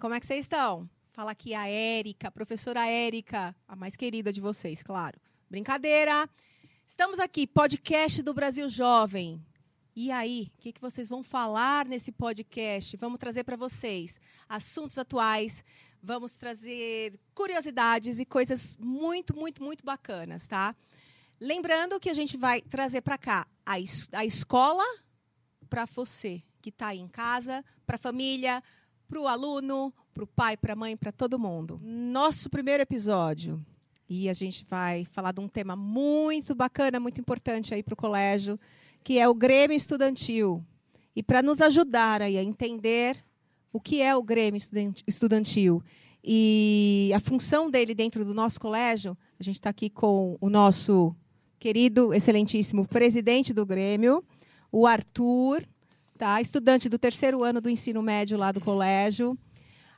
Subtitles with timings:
[0.00, 0.88] Como é que vocês estão?
[1.12, 5.20] Fala aqui a Érica, professora Érica, a mais querida de vocês, claro.
[5.50, 6.26] Brincadeira.
[6.86, 9.44] Estamos aqui, podcast do Brasil Jovem.
[9.94, 12.96] E aí, o que, que vocês vão falar nesse podcast?
[12.96, 14.18] Vamos trazer para vocês
[14.48, 15.62] assuntos atuais,
[16.02, 20.74] vamos trazer curiosidades e coisas muito, muito, muito bacanas, tá?
[21.38, 24.84] Lembrando que a gente vai trazer para cá a, es a escola
[25.68, 28.62] para você que está aí em casa, para a família,
[29.10, 31.80] para o aluno, para o pai, para a mãe, para todo mundo.
[31.82, 33.60] Nosso primeiro episódio.
[34.08, 37.96] E a gente vai falar de um tema muito bacana, muito importante aí para o
[37.96, 38.58] colégio,
[39.02, 40.64] que é o Grêmio Estudantil.
[41.14, 43.16] E para nos ajudar aí a entender
[43.72, 44.60] o que é o Grêmio
[45.06, 45.82] Estudantil
[46.22, 51.16] e a função dele dentro do nosso colégio, a gente está aqui com o nosso
[51.58, 54.24] querido, excelentíssimo presidente do Grêmio,
[54.70, 55.66] o Arthur,
[56.20, 56.38] tá?
[56.38, 59.38] Estudante do terceiro ano do ensino médio lá do colégio.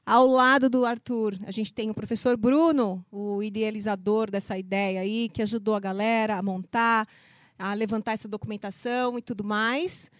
[0.07, 5.28] Ao lado do Arthur, a gente tem o professor Bruno, o idealizador dessa ideia aí,
[5.28, 7.09] que ajudou a galera a montar,
[7.59, 10.12] a levantar essa documentação e tudo mais.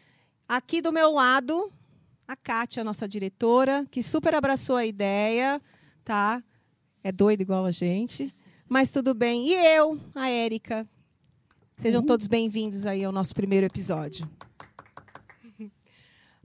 [0.49, 1.73] Aqui do meu lado,
[2.27, 5.63] a Kátia, nossa diretora, que super abraçou a ideia,
[6.03, 6.43] tá?
[7.05, 8.35] É doida igual a gente,
[8.69, 9.47] mas tudo bem.
[9.47, 10.85] E eu, a Érica.
[11.77, 12.07] Sejam uhum.
[12.07, 14.29] todos bem-vindos aí ao nosso primeiro episódio.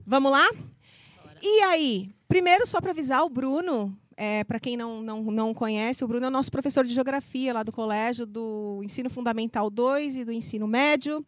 [0.08, 0.50] Vamos lá?
[0.52, 1.36] Bora.
[1.42, 6.02] E aí, primeiro, só para avisar o Bruno, é, para quem não, não, não conhece,
[6.02, 10.16] o Bruno é o nosso professor de geografia lá do colégio, do ensino fundamental 2
[10.16, 11.22] e do ensino médio.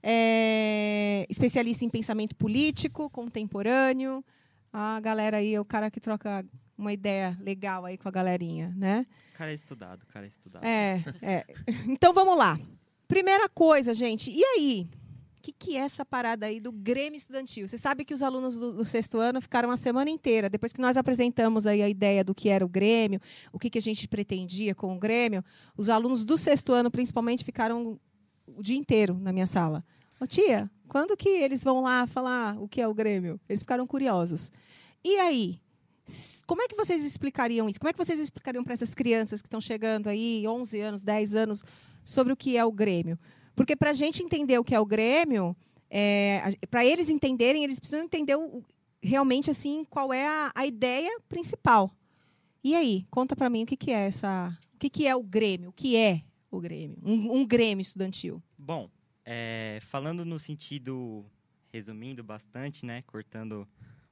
[0.00, 4.24] É, especialista em pensamento político, contemporâneo.
[4.72, 6.46] A galera aí é o cara que troca
[6.78, 9.06] uma ideia legal aí com a galerinha, né?
[9.34, 10.64] Cara é estudado, cara é estudado.
[10.64, 11.46] É, é.
[11.88, 12.56] Então vamos lá.
[13.08, 14.88] Primeira coisa, gente, e aí?
[15.40, 17.66] O que, que, é essa parada aí do Grêmio Estudantil?
[17.66, 20.82] Você sabe que os alunos do, do, sexto ano ficaram a semana inteira, depois que
[20.82, 23.18] nós apresentamos aí a ideia do que era o Grêmio,
[23.50, 25.42] o que, que a gente pretendia com o Grêmio,
[25.78, 27.98] os alunos do sexto ano, principalmente, ficaram
[28.46, 29.82] o dia inteiro na minha sala.
[30.20, 33.40] Ô, tia, quando que eles vão lá falar o que é o Grêmio?
[33.48, 34.52] Eles ficaram curiosos.
[35.02, 35.58] E aí?
[36.46, 37.80] Como é que vocês explicariam isso?
[37.80, 41.34] Como é que vocês explicariam para essas crianças que estão chegando aí, 11 anos, 10
[41.34, 41.64] anos,
[42.04, 43.18] sobre o que é o Grêmio?
[43.54, 45.56] Porque para a gente entender o que é o Grêmio,
[45.90, 48.64] é, para eles entenderem, eles precisam entender o,
[49.02, 51.90] realmente assim qual é a, a, ideia principal.
[52.62, 55.22] E aí, conta para mim o que, que é essa, o que, que é o
[55.22, 58.42] Grêmio, o que é o Grêmio, um, um Grêmio estudantil.
[58.56, 58.90] Bom,
[59.24, 61.24] é, falando no sentido,
[61.72, 63.66] resumindo bastante, né, cortando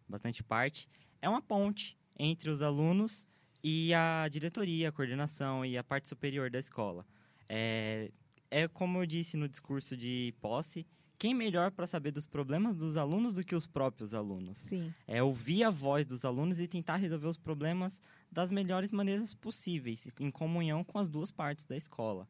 [0.09, 0.89] bastante parte,
[1.21, 3.29] é uma ponte entre os alunos
[3.63, 7.05] e a diretoria, a coordenação e a parte superior da escola.
[7.49, 8.11] É,
[8.51, 10.87] é como eu disse no discurso de posse,
[11.19, 14.59] quem melhor para saber dos problemas dos alunos do que os próprios alunos?
[14.59, 14.95] Sim.
[15.07, 18.01] É ouvir a voz dos alunos e tentar resolver os problemas
[18.31, 22.29] das melhores maneiras possíveis, em comunhão com as duas partes da escola.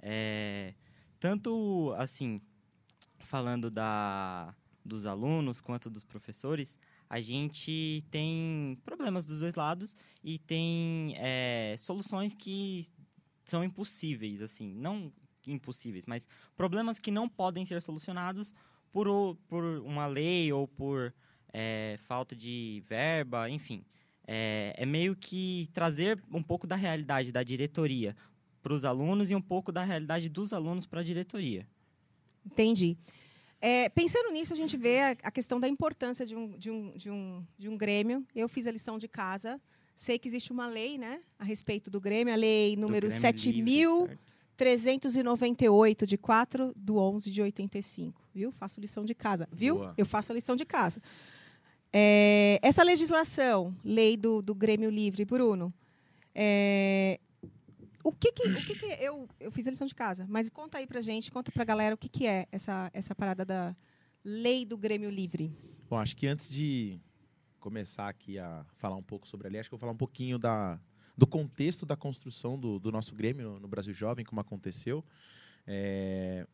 [0.00, 0.74] É,
[1.18, 2.40] tanto assim,
[3.18, 6.78] falando da, dos alunos quanto dos professores,
[7.10, 9.94] a gente tem problemas dos dois lados
[10.24, 12.86] e tem é, soluções que
[13.44, 15.12] são impossíveis, assim, não
[15.50, 18.54] impossíveis, mas problemas que não podem ser solucionados
[18.92, 21.12] por, o, por uma lei ou por
[21.52, 23.84] é, falta de verba, enfim.
[24.26, 28.16] É, é, meio que trazer um pouco da realidade da diretoria
[28.62, 31.66] para os alunos e um pouco da realidade dos alunos para a diretoria.
[32.44, 32.96] Entendi.
[33.60, 36.92] É, pensando nisso, a gente vê a, a questão da importância de um, de, um,
[36.96, 38.24] de, um, de um grêmio.
[38.34, 39.60] Eu fiz a lição de casa.
[39.94, 43.10] Sei que existe uma lei né, a respeito do Grêmio, a lei número
[44.64, 48.22] 7.398, de 4 do 11 de 85.
[48.34, 48.52] Viu?
[48.52, 49.48] Faço lição de casa.
[49.50, 49.76] Viu?
[49.76, 49.94] Boa.
[49.96, 51.00] Eu faço a lição de casa.
[51.92, 55.74] É, essa legislação, lei do, do Grêmio Livre, Bruno,
[56.34, 57.18] é,
[58.04, 60.78] o que que, o que, que eu, eu fiz a lição de casa, mas conta
[60.78, 63.74] aí pra gente, conta pra galera o que, que é essa, essa parada da
[64.24, 65.52] lei do Grêmio Livre.
[65.88, 67.00] Bom, acho que antes de
[67.58, 69.98] começar aqui a falar um pouco sobre a lei, acho que eu vou falar um
[69.98, 70.80] pouquinho da,
[71.20, 75.04] do contexto da construção do, do nosso Grêmio no, no, Brasil Jovem, como aconteceu.
[75.66, 76.46] É,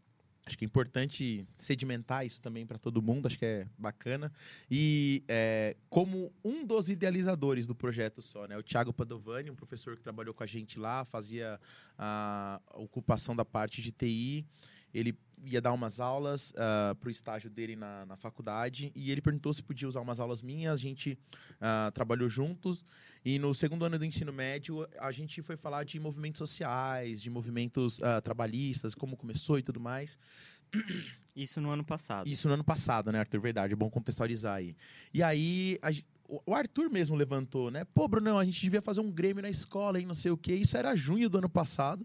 [0.45, 4.33] acho que é importante sedimentar isso também para todo mundo, acho que é bacana.
[4.69, 9.95] E é, como um dos idealizadores do projeto só, né, o Thiago Padovani, um professor
[9.97, 11.61] que trabalhou com a gente lá, fazia
[11.97, 14.45] a ocupação da parte de TI,
[14.93, 19.11] ele ia dar umas aulas uh, ah, para o estágio dele na, na faculdade e
[19.11, 20.75] ele perguntou se podia usar umas aulas minhas.
[20.75, 21.19] A gente
[21.53, 22.85] uh, trabalhou juntos
[23.25, 27.31] e no segundo ano do ensino médio a gente foi falar de movimentos sociais, de
[27.31, 30.19] movimentos uh, trabalhistas, como começou e tudo mais.
[31.35, 32.29] Isso no ano passado.
[32.29, 33.41] Isso no ano passado, né, Arthur?
[33.41, 34.75] Verdade, é bom contextualizar aí.
[35.13, 35.91] E aí, a,
[36.29, 37.85] o o Arthur mesmo levantou, né?
[37.85, 40.07] Pô, Brunão, a gente devia fazer um Grêmio na escola, hein?
[40.07, 40.55] Não sei o quê.
[40.55, 42.05] Isso era junho do ano passado.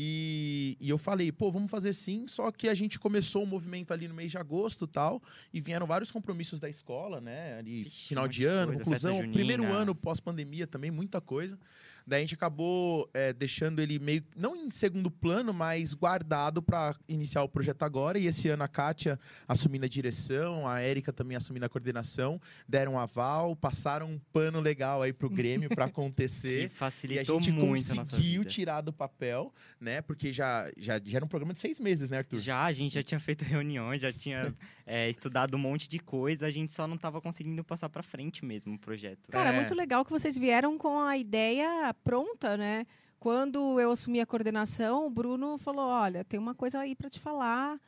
[0.00, 2.24] E, e eu falei, pô, vamos fazer sim.
[2.28, 5.20] Só que a gente começou o movimento ali no mês de agosto e tal.
[5.52, 7.58] E vieram vários compromissos da escola, né?
[7.58, 11.58] Ali, Vixe, final de ano, coisa, conclusão, primeiro ano pós-pandemia também, muita coisa.
[12.08, 16.94] Daí a gente acabou é, deixando ele meio, não em segundo plano, mas guardado para
[17.08, 18.18] iniciar o projeto agora.
[18.18, 22.94] E esse ano a Kátia assumindo a direção, a Érica também assumindo a coordenação, deram
[22.94, 26.62] um aval, passaram um pano legal aí pro Grêmio para Que acontecer.
[26.62, 28.50] E a facilitou gente muito a nossa conseguiu vida.
[28.50, 30.00] tirar do papel, né?
[30.00, 32.38] Porque já, já, já era um programa de seis meses, né, Arthur?
[32.40, 34.54] Já, a gente já tinha feito reuniões, já tinha
[34.86, 38.44] é, estudado um monte de coisa, a gente só não estava conseguindo passar para frente
[38.44, 39.30] mesmo o projeto.
[39.30, 39.52] Cara, É.
[39.52, 42.86] muito legal que vocês vieram com a ideia pronta, né?
[43.18, 47.18] Quando eu assumi a coordenação, o Bruno falou: olha, tem uma coisa aí para te
[47.20, 47.80] falar.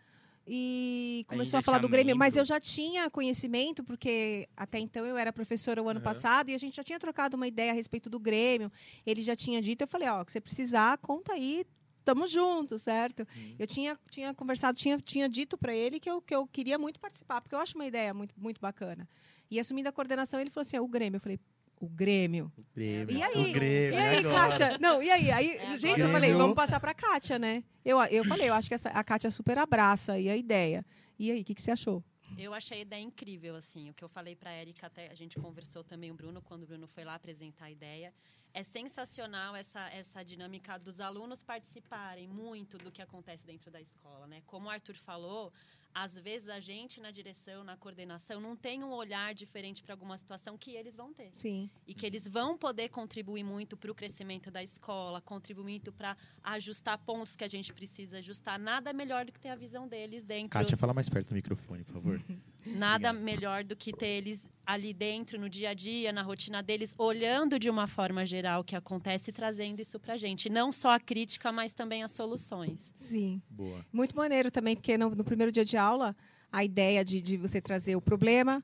[0.53, 5.07] E começou a, já falar do Grêmio, mas eu já tinha conhecimento, porque até então
[5.07, 6.05] eu era professora o ano Aham.
[6.05, 8.73] passado e a gente já tinha trocado uma ideia a respeito do Grêmio.
[9.07, 11.65] Ele já tinha dito, eu falei, ó, que você precisar, conta aí,
[12.05, 13.21] tamo junto, certo?
[13.21, 13.55] Uhum.
[13.61, 16.99] Eu tinha, tinha conversado, tinha, tinha dito para ele que eu, que eu queria muito
[16.99, 19.09] participar, porque eu acho uma ideia muito, muito bacana.
[19.49, 21.19] E assumindo a coordenação, ele falou assim: "É o Grêmio.
[21.19, 21.39] Eu falei:
[21.81, 22.53] o Grêmio.
[22.75, 23.17] Grêmio.
[23.17, 23.51] E aí?
[23.51, 24.49] O Grêmio, e aí, agora?
[24.51, 24.79] Kátia?
[24.79, 25.31] Não, e aí?
[25.31, 26.03] aí É gente, agora.
[26.03, 27.65] eu falei, vamos passar pra Kátia, né?
[27.83, 30.85] Eu, eu falei, eu acho que essa, a Kátia super abraça aí a ideia.
[31.19, 32.05] E aí, o que, que você achou?
[32.39, 33.91] Eu achei a ideia incrível, assim.
[33.91, 36.63] O que eu falei para a Erika, até a gente conversou também o Bruno, quando
[36.63, 38.13] o Bruno foi lá apresentar a ideia.
[38.53, 44.27] É sensacional essa, essa dinâmica dos alunos participarem muito do que acontece dentro da escola,
[44.27, 44.43] né?
[44.47, 45.53] Como o Arthur falou,
[45.95, 50.17] às vezes a gente na direção, na coordenação, não tem um olhar diferente para alguma
[50.17, 51.31] situação que eles vão ter.
[51.33, 51.71] Sim.
[51.87, 56.17] E que eles vão poder contribuir muito para o crescimento da escola, contribuir muito para
[56.43, 58.59] ajustar pontos que a gente precisa ajustar.
[58.59, 61.85] Nada melhor do que ter a visão deles dentro Kátia, fala mais perto do microfone,
[61.85, 62.21] por favor.
[62.67, 66.95] Nada melhor do que ter eles ali dentro, no dia a dia, na rotina deles,
[66.97, 70.49] olhando de uma forma geral o que acontece e trazendo isso pra gente.
[70.49, 72.93] Não só a crítica, mas também as soluções.
[72.95, 73.43] Sim.
[73.51, 73.85] Boa.
[73.93, 76.15] Muito maneiro também, porque no, no primeiro dia de aula,
[76.53, 78.63] a ideia de, de você trazer o problema,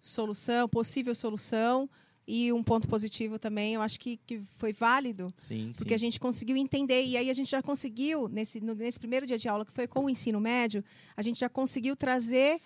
[0.00, 1.88] solução, possível solução
[2.26, 5.28] e um ponto positivo também, eu acho que, que foi válido.
[5.36, 8.98] Sim, Porque a gente conseguiu entender, e aí a gente já conseguiu, nesse, no- nesse
[8.98, 10.84] primeiro dia de aula, que foi com o ensino médio,
[11.16, 12.60] a gente já conseguiu trazer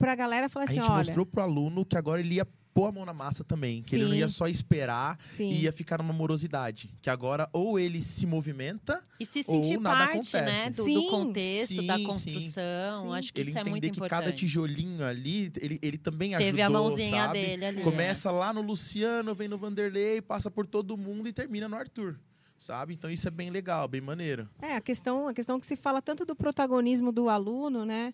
[0.00, 0.96] para a galera falar A assim: gente olha.
[0.96, 3.80] mostrou pro aluno que agora ele ia pôr a mão na massa também.
[3.82, 4.18] Que ele não Sim.
[4.18, 5.50] ia só esperar Sim.
[5.50, 6.90] e ia ficar numa morosidade.
[7.02, 10.40] Que agora ou ele se movimenta, E se Ou sentir nada parte acontece.
[10.42, 11.10] né, do, do Sim.
[11.10, 13.02] contexto, da Sim, construção.
[13.02, 13.14] sim.
[13.18, 14.20] Acho que ele isso é muito entender que importante.
[14.24, 17.32] cada tijolinho ali, ele, ele também ajudou, Teve a mãozinha sabe?
[17.40, 17.82] dele ali.
[17.82, 22.18] Começa lá no Luciano, vem no Vanderlei, passa por todo mundo e termina no Arthur.
[22.56, 22.92] Sabe?
[22.94, 24.48] Então isso é bem legal, bem maneiro.
[24.60, 28.12] É, a questão, a questão que se fala tanto do protagonismo do aluno, né?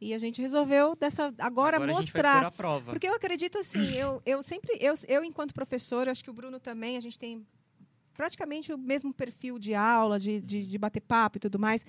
[0.00, 2.44] E a gente resolveu dessa agora, a gente vai mostrar.
[2.46, 2.92] a prova.
[2.92, 6.60] Porque eu acredito assim, eu, eu sempre, eu, eu enquanto professora, acho que o Bruno
[6.60, 7.44] também, a gente tem
[8.14, 11.84] praticamente o mesmo perfil de aula, de, de, de bater papo e tudo mais.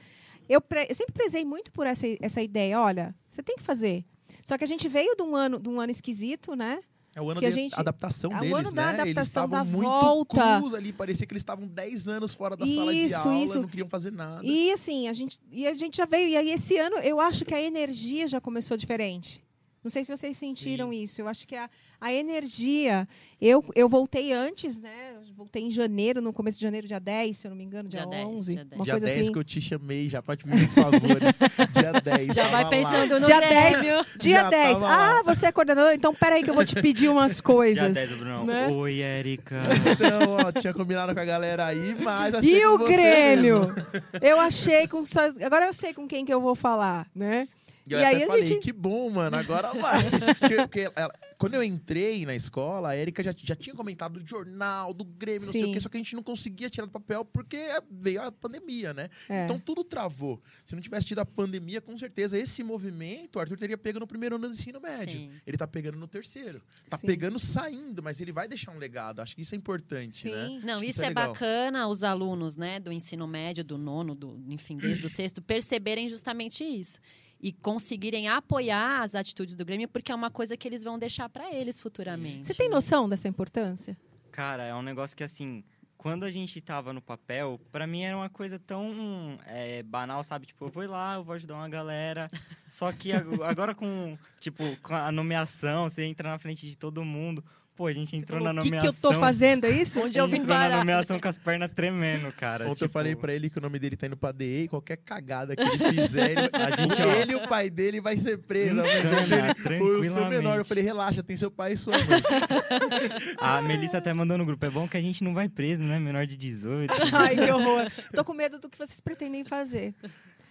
[0.48, 4.04] Eu, pre- eu sempre prezei muito por essa, essa ideia, olha, você tem que fazer.
[4.44, 6.82] Só que a gente veio de um ano, de um ano esquisito, né?
[7.16, 8.90] É o ano Que a de gente- adaptação é o deles, ano da né?
[8.90, 10.60] eles adaptação, estavam da muito volta.
[10.60, 13.62] crus ali, parecia que eles estavam 10 anos fora da sala de Isso, aula, isso.
[13.62, 14.42] não queriam fazer nada.
[14.46, 16.30] E assim, a gente, e a gente já veio.
[16.30, 19.44] E aí, esse ano, eu acho que a energia já começou diferente.
[19.84, 21.22] Não sei se vocês sentiram isso.
[21.22, 21.70] Eu acho que a,
[22.02, 23.08] a energia.
[23.42, 25.14] Eu, eu voltei antes, né?
[25.16, 27.88] Eu voltei em janeiro, no começo de janeiro, dia 10, se eu não me engano,
[27.88, 28.53] dia, Dia 10, 11.
[28.56, 28.75] dia 10.
[28.77, 29.32] Uma Dia coisa 10 assim.
[29.32, 31.36] que eu te chamei, já pode pedir os favores.
[31.72, 32.36] Dia 10.
[32.36, 32.70] Já vai tava lá.
[32.70, 33.80] pensando no Dia 10.
[33.80, 34.06] Grêmio.
[34.20, 34.68] Dia Já 10.
[34.74, 35.20] tava lá.
[35.20, 35.94] Ah, você é coordenador?
[35.94, 37.94] Então, peraí que eu vou te pedir umas coisas.
[37.94, 38.46] 10 do Brunão.
[38.46, 38.68] né?
[38.68, 39.56] Oi, Érica.
[39.92, 43.60] Então, ó, tinha combinado com a galera aí, mas assim E com o Grêmio?
[43.62, 43.74] mesmo.
[44.22, 45.01] Eu achei com.
[45.46, 47.48] Agora eu sei com quem que eu vou falar, né?
[47.89, 50.03] E, eu E até aí a falei, gente- que bom, mano, agora vai.
[50.39, 54.27] porque, porque ela- quando eu entrei na escola, a Erika já, já tinha comentado do
[54.29, 55.69] jornal, do Grêmio, não sei Sim.
[55.69, 57.58] o quê, só que a gente não conseguia tirar do papel porque
[57.89, 59.08] veio a pandemia, né?
[59.29, 59.46] É.
[59.46, 60.41] Então tudo travou.
[60.65, 64.08] Se não tivesse tido a pandemia, com certeza, esse movimento o Arthur teria pego no
[64.08, 65.13] primeiro ano do ensino médio.
[65.19, 65.31] Sim.
[65.48, 66.62] Ele tá pegando no terceiro.
[66.89, 67.08] Tá Sim.
[67.08, 69.22] pegando saindo, mas ele vai deixar um legado.
[69.22, 70.46] Acho que isso é importante, né?
[70.48, 70.60] Sim.
[70.65, 71.27] Não, Acho que isso é é, legal.
[71.31, 76.10] bacana os alunos, né, do ensino médio, do nono, do, enfim, desde o sexto, perceberem
[76.10, 77.00] justamente isso.
[77.41, 81.29] E conseguirem apoiar as atitudes do Grêmio, porque é uma coisa que eles vão deixar
[81.29, 82.46] para eles futuramente.
[82.48, 83.98] Você tem noção dessa importância?
[84.31, 85.63] Cara, é um negócio que assim,
[85.98, 90.46] quando a gente tava no papel, pra mim era uma coisa tão é, banal, sabe?
[90.48, 92.29] Tipo, eu vou lá, eu vou ajudar uma galera.
[92.69, 97.03] Só que ag- agora com, tipo, com a nomeação, você entra na frente de todo
[97.05, 97.43] mundo.
[97.79, 99.09] Pô, a gente entrou Falou, na O que, que nomeação.
[99.09, 100.01] eu tô fazendo, é isso?
[100.01, 100.77] Onde eu vim entrou na parar?
[100.79, 102.65] nomeação com as pernas tremendo, cara.
[102.65, 104.67] Ontem eu Tipo, falei pra ele que o nome dele tá indo pra DE e
[104.67, 107.05] qualquer cagada que ele fizer, ele, A gente, ó.
[107.05, 108.81] ele e o pai dele vai ser preso.
[108.81, 110.57] Encana, dele, o seu menor.
[110.57, 112.03] Eu falei, relaxa, tem seu pai e sua mãe.
[113.39, 114.65] A Melissa até mandou no grupo.
[114.65, 116.00] É bom que a gente não vai preso, né?
[116.00, 116.93] Menor de 18.
[117.15, 117.89] Ai, que horror.
[118.13, 119.93] Tô com medo do que vocês pretendem fazer.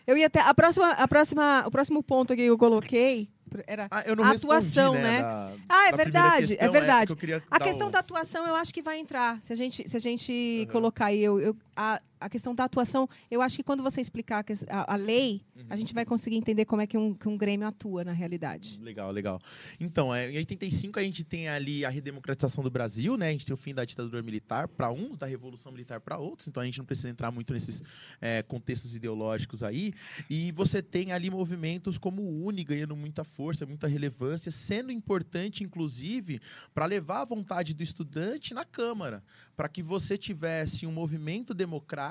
[0.06, 0.40] Eu ia até.
[0.40, 3.28] A próxima, a próxima, o próximo ponto aqui que eu coloquei
[3.66, 3.88] era.
[3.90, 5.02] Ah, eu não A respondi, atuação, né?
[5.02, 5.22] né?
[5.22, 7.06] da- Ah, é verdade, questão, é verdade.
[7.06, 9.40] que eu queria A questão um- da atuação eu acho que vai entrar.
[9.42, 13.08] Se a gente, se a gente colocar aí, eu, eu- a, a questão da atuação,
[13.30, 16.82] eu acho que quando você explicar a, a- lei, a gente vai conseguir entender como
[16.82, 18.78] é que um, que um Grêmio atua na realidade.
[18.82, 19.40] Legal, legal.
[19.78, 23.28] Então, é, em 85 a gente tem ali a redemocratização do Brasil, né?
[23.28, 26.48] A gente tem o fim da ditadura militar para uns, da revolução militar para outros.
[26.48, 27.82] Então a gente não precisa entrar muito nesses
[28.20, 29.92] é, contextos ideológicos aí.
[30.28, 35.62] E você tem ali movimentos como o Uni ganhando muita força, muita relevância, sendo importante,
[35.64, 36.40] inclusive,
[36.74, 39.22] para levar a vontade do estudante na Câmara,
[39.56, 42.07] para que você tivesse um movimento democrático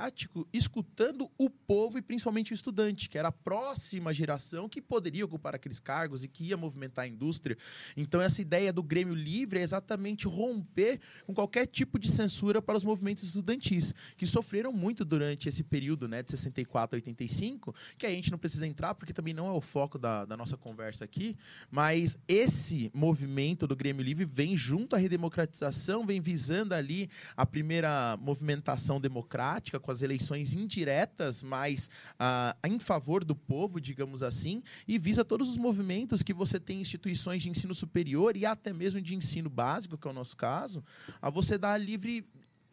[0.53, 5.55] escutando o povo e principalmente o estudante, que era a próxima geração que poderia ocupar
[5.55, 7.57] aqueles cargos e que ia movimentar a indústria.
[7.95, 12.77] Então, essa ideia do Grêmio Livre é exatamente romper com qualquer tipo de censura para
[12.77, 18.05] os movimentos estudantis, que sofreram muito durante esse período né, de 64 a 85, que
[18.05, 21.05] a gente não precisa entrar, porque também não é o foco da, da nossa conversa
[21.05, 21.35] aqui,
[21.69, 28.17] mas esse movimento do Grêmio Livre vem junto à redemocratização, vem visando ali a primeira
[28.17, 31.89] movimentação democrática, com as eleições indiretas, mas
[32.19, 36.79] ah, em favor do povo, digamos assim, e visa todos os movimentos que você tem
[36.79, 40.35] em instituições de ensino superior e até mesmo de ensino básico, que é o nosso
[40.35, 40.83] caso,
[41.21, 42.27] a você dar livre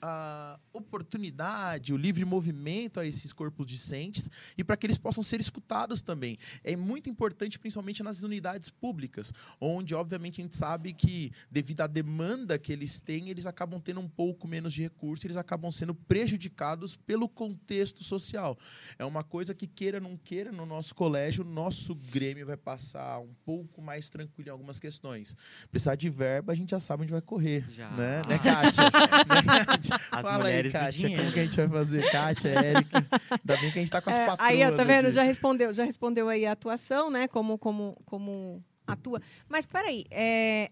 [0.07, 5.41] a oportunidade, o livre movimento a esses corpos discentes e para que eles possam ser
[5.41, 6.37] escutados também.
[6.63, 11.87] É muito importante, principalmente nas unidades públicas, onde, obviamente, a gente sabe que, devido à
[11.87, 15.95] demanda que eles têm, eles acabam tendo um pouco menos de recurso, eles acabam sendo
[15.95, 18.59] prejudicados pelo contexto social.
[18.99, 22.59] É uma coisa que, queira ou não queira, no nosso colégio, o nosso Grêmio vai
[22.59, 25.35] passar um pouco mais tranquilo em algumas questões.
[25.71, 27.65] Precisar de verba, a gente já sabe onde vai correr.
[27.71, 27.91] Já.
[27.93, 28.85] Né, né Kátia?
[29.33, 29.94] né, Kátia?
[30.11, 31.23] As Fala mulheres aí, do Kátia, dinheiro.
[31.23, 32.11] como que a gente vai fazer?
[32.11, 33.07] Kátia, Érica.
[33.31, 35.07] Ainda bem que a gente tá com as É, patroas aí, ó, tá vendo?
[35.07, 35.15] aqui.
[35.15, 37.29] Já respondeu, já respondeu aí a atuação, né?
[37.29, 39.21] Como, como, como atua.
[39.49, 40.71] Mas peraí, é,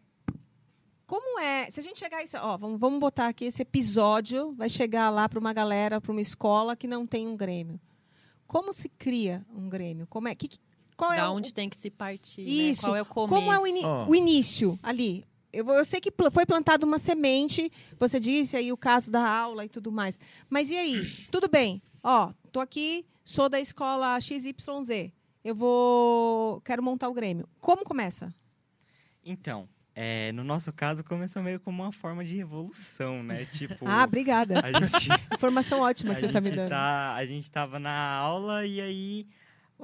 [1.07, 1.71] como é?
[1.71, 5.29] Se a gente chegar isso, ó, vamos, vamos botar aqui esse episódio, vai chegar lá
[5.29, 7.81] para uma galera, para uma escola que não tem um Grêmio.
[8.47, 10.07] Como se cria um Grêmio?
[10.07, 10.35] Como é?
[10.35, 10.49] Que,
[10.97, 12.51] qual é Da o- onde tem que se partir, né?
[12.51, 12.83] Isso.
[12.83, 13.35] Qual é o começo?
[13.35, 14.07] Como é o, ini- Ó.
[14.09, 15.25] o início ali?
[15.53, 19.65] Eu, eu sei que foi plantada uma semente, você disse aí o caso da aula
[19.65, 20.19] e tudo mais.
[20.49, 21.27] Mas e aí?
[21.31, 21.83] Tudo bem.
[22.03, 25.13] Ó, tô aqui, sou da escola XYZ.
[25.45, 26.61] Eu vou.
[26.63, 27.49] Quero montar o Grêmio.
[27.61, 28.33] Como começa?
[29.25, 33.45] Então, é, no nosso caso, começou meio como uma forma de revolução, né?
[33.53, 34.61] Tipo, Ah, obrigada.
[34.81, 36.71] gente, Informação ótima que você tá me dando.
[36.71, 39.27] tá- a gente tava na aula e aí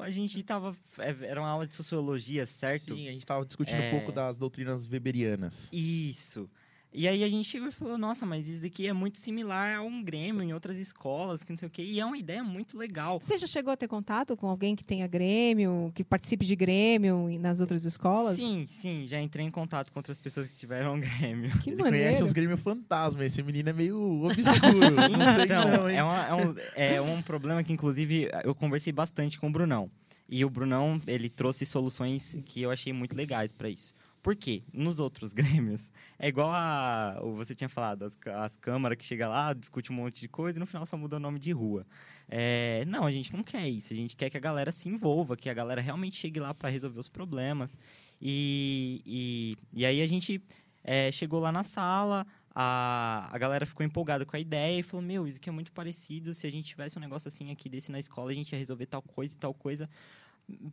[0.01, 0.75] a gente tava.
[0.99, 2.95] é, Era uma aula de sociologia, certo?
[2.95, 3.89] Sim, a gente estava discutindo É.
[3.89, 5.69] um pouco das doutrinas weberianas.
[5.73, 6.49] Isso.
[6.93, 9.83] E aí a gente chegou e falou, nossa, mas isso daqui é muito similar a
[9.83, 11.83] um Grêmio em outras escolas, que não sei o quê.
[11.83, 13.21] E é uma ideia muito legal.
[13.23, 17.29] Você já chegou a ter contato com alguém que tenha Grêmio, que participe de Grêmio
[17.29, 18.37] e- nas outras escolas?
[18.37, 21.57] Sim, sim, já entrei em contato com outras pessoas que tiveram um Grêmio.
[21.59, 22.07] Que Ele maneiro.
[22.07, 23.23] conhece uns Grêmio fantasma.
[23.25, 24.91] Esse menino é meio obscuro.
[24.91, 25.97] não sei Então, não, hein?
[25.99, 29.91] é, uma- é um, é um problema que, inclusive, eu conversei bastante com o Brunão.
[30.27, 33.95] E o Brunão, ele trouxe soluções que eu achei muito legais para isso.
[34.23, 34.63] Por quê?
[34.73, 37.21] Nos outros grêmios, é igual a.
[37.37, 40.61] Você tinha falado, as, as câmaras que chega lá, discute um monte de coisa e
[40.61, 41.87] no final só muda o nome de rua.
[42.29, 43.93] É, não, a gente não quer isso.
[43.93, 46.69] A gente quer que a galera se envolva, que a galera realmente chegue lá para
[46.69, 47.79] resolver os problemas.
[48.21, 50.43] E, e, e aí a gente
[50.85, 55.05] é, chegou lá na sala, a, a galera ficou empolgada com a ideia e falou:
[55.05, 56.35] Meu, isso aqui é muito parecido.
[56.35, 58.87] Se a gente tivesse um negócio assim aqui desse na escola, a gente ia resolver
[58.87, 59.89] tal coisa e tal coisa.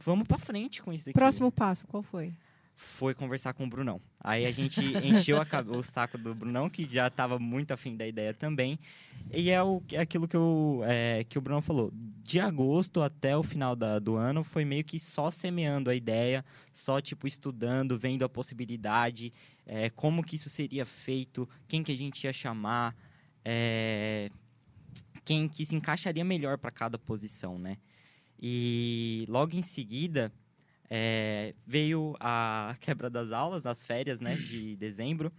[0.03, 1.19] Vamos pra frente com isso aqui.
[1.19, 2.33] Próximo passo, qual foi?
[2.75, 4.01] Foi conversar com o Brunão.
[4.19, 5.45] Aí a gente encheu a
[5.77, 8.77] o saco do Brunão, que já estava muito afim da ideia também.
[9.31, 11.91] E é, o, é aquilo que, eu, é, que o Brunão falou.
[12.23, 16.43] De agosto até o final da- do ano, foi meio que só semeando a ideia,
[16.73, 19.31] só tipo estudando, vendo a possibilidade,
[19.65, 22.95] é, como que isso seria feito, quem que a gente ia chamar,
[23.43, 24.29] é,
[25.23, 27.77] quem que se encaixaria melhor para cada posição, né?
[28.41, 30.31] E logo em seguida
[30.89, 35.31] é, veio a quebra das aulas, das férias, né, de dezembro.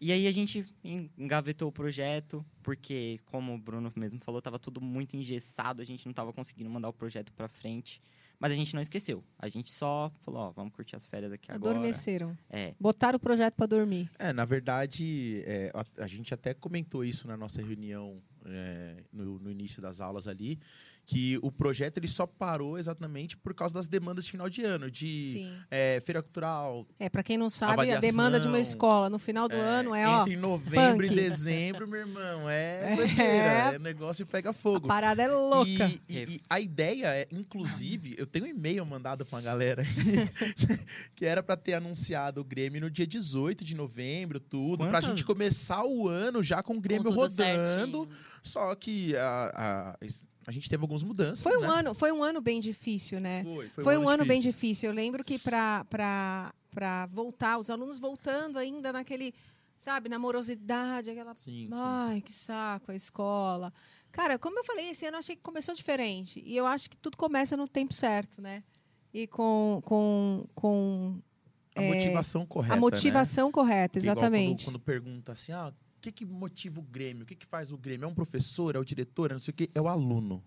[0.00, 4.58] E aí a gente en- engavetou o projeto, porque, como o Bruno mesmo falou, estava
[4.58, 8.02] tudo muito engessado, a gente não estava conseguindo mandar o projeto para frente.
[8.40, 9.22] Mas a gente não esqueceu.
[9.38, 11.74] A gente só falou, ó, vamos curtir as férias aqui agora.
[11.78, 12.36] Adormeceram.
[12.50, 12.74] É.
[12.80, 14.10] Botaram o projeto para dormir.
[14.18, 19.38] É, na verdade, é, a, a gente até comentou isso na nossa reunião é, no,
[19.38, 20.58] no início das aulas ali,
[21.04, 24.90] que o projeto ele só parou exatamente por causa das demandas de final de ano,
[24.90, 26.86] de é, feira cultural.
[26.98, 30.06] É, para quem não sabe, a demanda de uma escola no final do ano é,
[30.08, 31.12] ó, entre novembro punk.
[31.12, 33.74] e dezembro, meu irmão, é É.
[33.74, 34.86] é negócio pega a fogo.
[34.86, 35.66] parada é louca.
[35.68, 39.82] E, e- e a ideia é, inclusive, eu tenho um e-mail mandado pra uma galera
[41.14, 45.04] que era pra ter anunciado o Grêmio no dia 18 de novembro, tudo, pra Quantas-
[45.10, 47.34] gente começar o ano já com o Grêmio rodando.
[47.34, 48.08] certinho.
[48.42, 50.06] Só que a, a,
[50.46, 51.42] a gente teve algumas mudanças.
[51.42, 51.68] Foi um né?
[51.68, 53.44] ano, foi um ano bem difícil, né?
[53.44, 54.90] Foi, Foi, um ano bem difícil.
[54.90, 56.52] Eu lembro que para
[57.10, 59.34] voltar, os alunos voltando ainda naquele,
[59.76, 61.34] sabe, na morosidade, aquela.
[61.36, 61.70] Sim, sim.
[61.72, 63.72] Ai, que saco a escola.
[64.10, 66.42] Cara, como eu falei, esse ano eu achei que começou diferente.
[66.44, 68.62] E eu acho que tudo começa no tempo certo, né?
[69.14, 71.18] E com, com, com
[71.74, 72.74] A motivação correta.
[72.74, 74.04] a motivação correta, né?
[74.04, 74.64] Igual exatamente.
[74.64, 75.72] Quando, quando pergunta assim, ah,
[76.02, 77.22] que, que motiva o Grêmio?
[77.22, 78.04] O que, que faz o Grêmio?
[78.04, 78.74] É um professor?
[78.74, 79.30] É o diretor?
[79.30, 79.70] É não sei o quê?
[79.74, 80.42] É o aluno.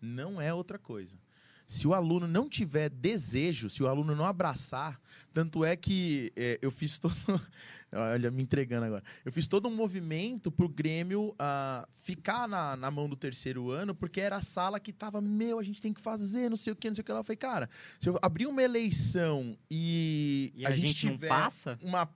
[0.00, 1.18] Não é outra coisa.
[1.66, 4.98] Se o aluno não tiver desejo, se o aluno não abraçar,
[5.34, 7.14] tanto é que é, eu fiz todo.
[7.92, 9.02] Olha, me entregando agora.
[9.22, 13.94] Eu fiz todo um movimento pro Grêmio ah, ficar na, na mão do terceiro ano,
[13.94, 16.76] porque era a sala que tava, meu, a gente tem que fazer, não sei o
[16.76, 17.12] que, não sei o que.
[17.12, 17.20] lá.
[17.20, 17.68] Eu falei, cara,
[18.00, 21.78] se eu abrir uma eleição e, E a, gente, não tiver passa?
[21.82, 22.08] uma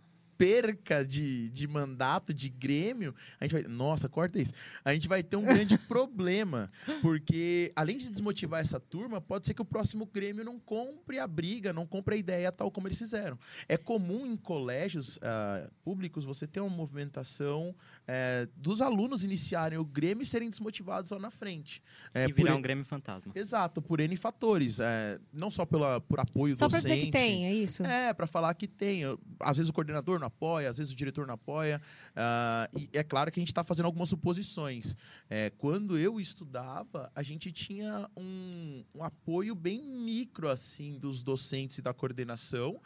[0.43, 3.63] perca de, de mandato de Grêmio, a gente vai.
[3.63, 4.53] Nossa, corta isso.
[4.85, 6.69] A gente vai ter um grande problema.
[7.01, 11.29] Porque, além de desmotivar essa turma, pode ser que o próximo Grêmio não compre a
[11.29, 13.39] briga, não compre a ideia tal como eles fizeram.
[13.69, 17.73] É comum em colégios ah, públicos você ter uma movimentação
[18.07, 21.83] eh, dos alunos iniciarem o Grêmio e serem desmotivados lá na frente.
[22.15, 23.33] É, e por virar e- um Grêmio fantasma.
[23.35, 24.81] Exato, por N fatores.
[24.81, 26.95] é, não só pela, por apoio Só para docente.
[26.95, 27.85] dizer que tem, é isso?
[27.85, 29.03] É, para falar que tem.
[29.41, 31.81] Às vezes o coordenador não apoia, às vezes o diretor não apoia.
[32.17, 34.97] ah, e é claro que a gente está fazendo algumas suposições.
[35.31, 41.79] É, quando eu estudava, a gente tinha um, um apoio bem micro, assim, dos docentes
[41.79, 42.81] e da coordenação.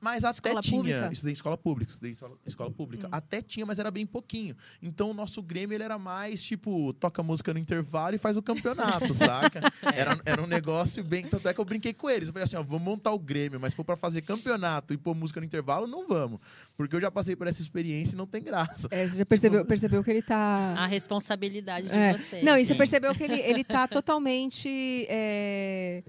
[0.00, 0.76] Mas até Escola tinha.
[0.78, 1.10] pública?
[1.12, 2.14] Estudei em escola pública, estudei em
[2.46, 3.08] escola, pública.
[3.10, 4.56] Até tinha, mas era bem pouquinho.
[4.82, 8.42] Então o nosso Grêmio ele era mais tipo, toca música no intervalo e faz o
[8.42, 9.60] campeonato, saca?
[9.94, 11.26] Era, era um negócio bem.
[11.26, 12.28] Tanto é que eu brinquei com eles.
[12.28, 14.96] Eu falei assim: ó, vamos montar o Grêmio, mas se for pra fazer campeonato e
[14.96, 16.40] pôr música no intervalo, não vamos.
[16.76, 18.88] Porque eu já passei por essa experiência e não tem graça.
[18.90, 20.74] É, você já percebeu, percebeu que ele tá.
[20.78, 22.12] A responsabilidade de É.
[22.16, 22.44] vocês.
[22.44, 26.02] Não, e você percebeu que ele, ele tá totalmente é,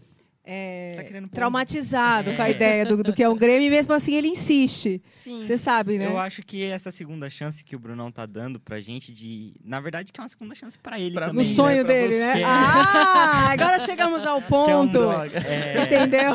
[0.51, 2.33] é, Tá traumatizado É.
[2.35, 5.01] com a ideia do, do que é um Grêmio e mesmo assim ele insiste.
[5.11, 6.05] Você sabe, né?
[6.07, 9.53] Eu acho que essa segunda chance que o Brunão tá dando pra gente de.
[9.63, 11.47] Na verdade, que é uma segunda chance pra ele Pra No também.
[11.47, 12.43] mim, sonho né, dele, né?
[12.45, 14.91] Ah, agora chegamos ao Que é um ponto.
[14.91, 15.37] Droga.
[15.39, 16.33] É, Entendeu?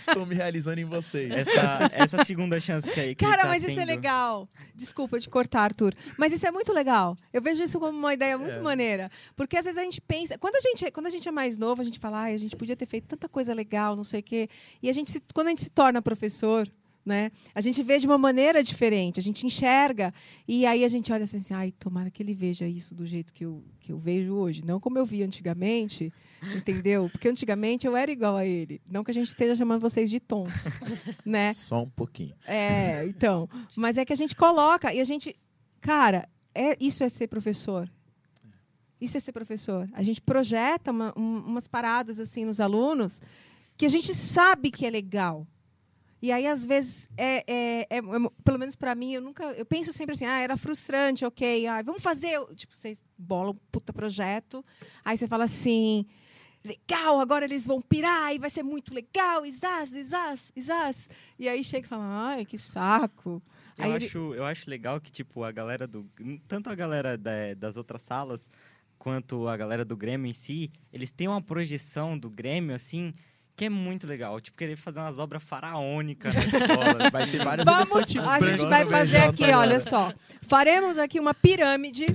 [0.00, 1.30] Estou me realizando em vocês.
[1.30, 3.86] essa, essa segunda chance que, aí- que Cara, ele tá mas isso é tendo.
[3.86, 4.48] legal.
[4.74, 5.94] Desculpa te cortar, Arthur.
[6.18, 7.16] Mas isso é muito legal.
[7.32, 8.60] Eu vejo isso como uma ideia muito É.
[8.60, 9.10] maneira.
[9.36, 10.36] Porque às vezes a gente pensa.
[10.38, 12.56] Quando a gente, quando a gente é mais novo, a gente fala, ai, a gente
[12.56, 14.48] podia ter feito tanta coisa legal, não sei o quê.
[14.82, 16.68] E a gente se- quando a gente se torna professor.
[17.04, 17.32] Né?
[17.52, 20.14] A gente vê de uma maneira diferente, a gente enxerga
[20.46, 23.34] e aí a gente olha assim, assim, ai, tomara que ele veja isso do jeito
[23.34, 26.12] que eu, que eu vejo hoje, não como eu vi antigamente,
[26.54, 27.08] entendeu?
[27.10, 30.20] Porque antigamente eu era igual a ele, não que a gente esteja chamando vocês de
[30.20, 30.52] tons,
[31.26, 31.52] né?
[31.54, 32.36] Só um pouquinho.
[32.46, 33.48] É, então.
[33.74, 35.34] Mas é que a gente coloca e a gente.
[35.80, 37.90] Cara, é, isso é ser professor.
[39.02, 39.88] Isso é ser professor.
[39.92, 43.20] A gente projeta uma- um- umas paradas assim nos alunos
[43.76, 45.46] que a gente sabe que é legal.
[46.22, 49.42] E aí, às vezes, é, é- é- é- pelo menos para mim, eu nunca.
[49.54, 51.66] Eu penso sempre assim, ah, era frustrante, ok.
[51.66, 52.38] Ah, vamos fazer.
[52.54, 54.64] Tipo, você bola um puta projeto.
[55.04, 56.06] Aí você fala assim.
[56.64, 61.10] Legal, agora eles vão pirar e vai ser muito legal, isás, isás, isás.
[61.36, 63.42] E aí chega e fala, ai, que saco.
[63.76, 66.08] Eu, Aí ele- acho, eu acho legal que, tipo, a galera do.
[66.46, 68.48] Tanto a galera da- das outras salas,
[69.02, 73.12] quanto a galera do Grêmio em si, eles têm uma projeção do Grêmio, assim,
[73.56, 74.40] que é muito legal.
[74.40, 77.10] Tipo, querer fazer umas obras faraônicas nas escolas.
[77.10, 79.58] Vai ter vários Vamos, a gente vai fazer aqui, agora.
[79.58, 80.12] olha só.
[80.42, 82.06] Faremos aqui uma pirâmide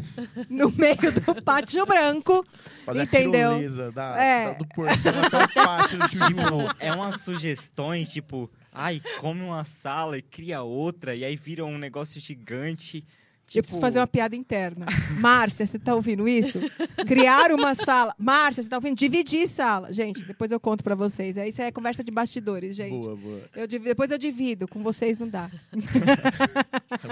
[0.50, 2.41] no meio do pátio branco.
[2.86, 3.50] Fazer entendeu?
[3.52, 4.45] a tirolesa da, É.
[4.45, 6.00] da- do portão até o pátio.
[6.08, 11.65] Tipo, é umas sugestões, tipo, ai, come uma sala e cria outra, e aí vira
[11.65, 13.04] um negócio gigante.
[13.47, 14.86] Eu Tipo, preciso fazer uma piada interna.
[15.21, 16.60] Márcia, você tá ouvindo isso?
[17.07, 18.13] Criar uma sala.
[18.19, 18.97] Márcia, você tá ouvindo?
[18.97, 19.91] Dividir sala.
[19.93, 21.38] Gente, depois eu conto pra vocês.
[21.38, 23.05] Isso é conversa de bastidores, gente.
[23.05, 23.41] Boa, boa.
[23.55, 25.49] Eu depois eu divido, com vocês não dá.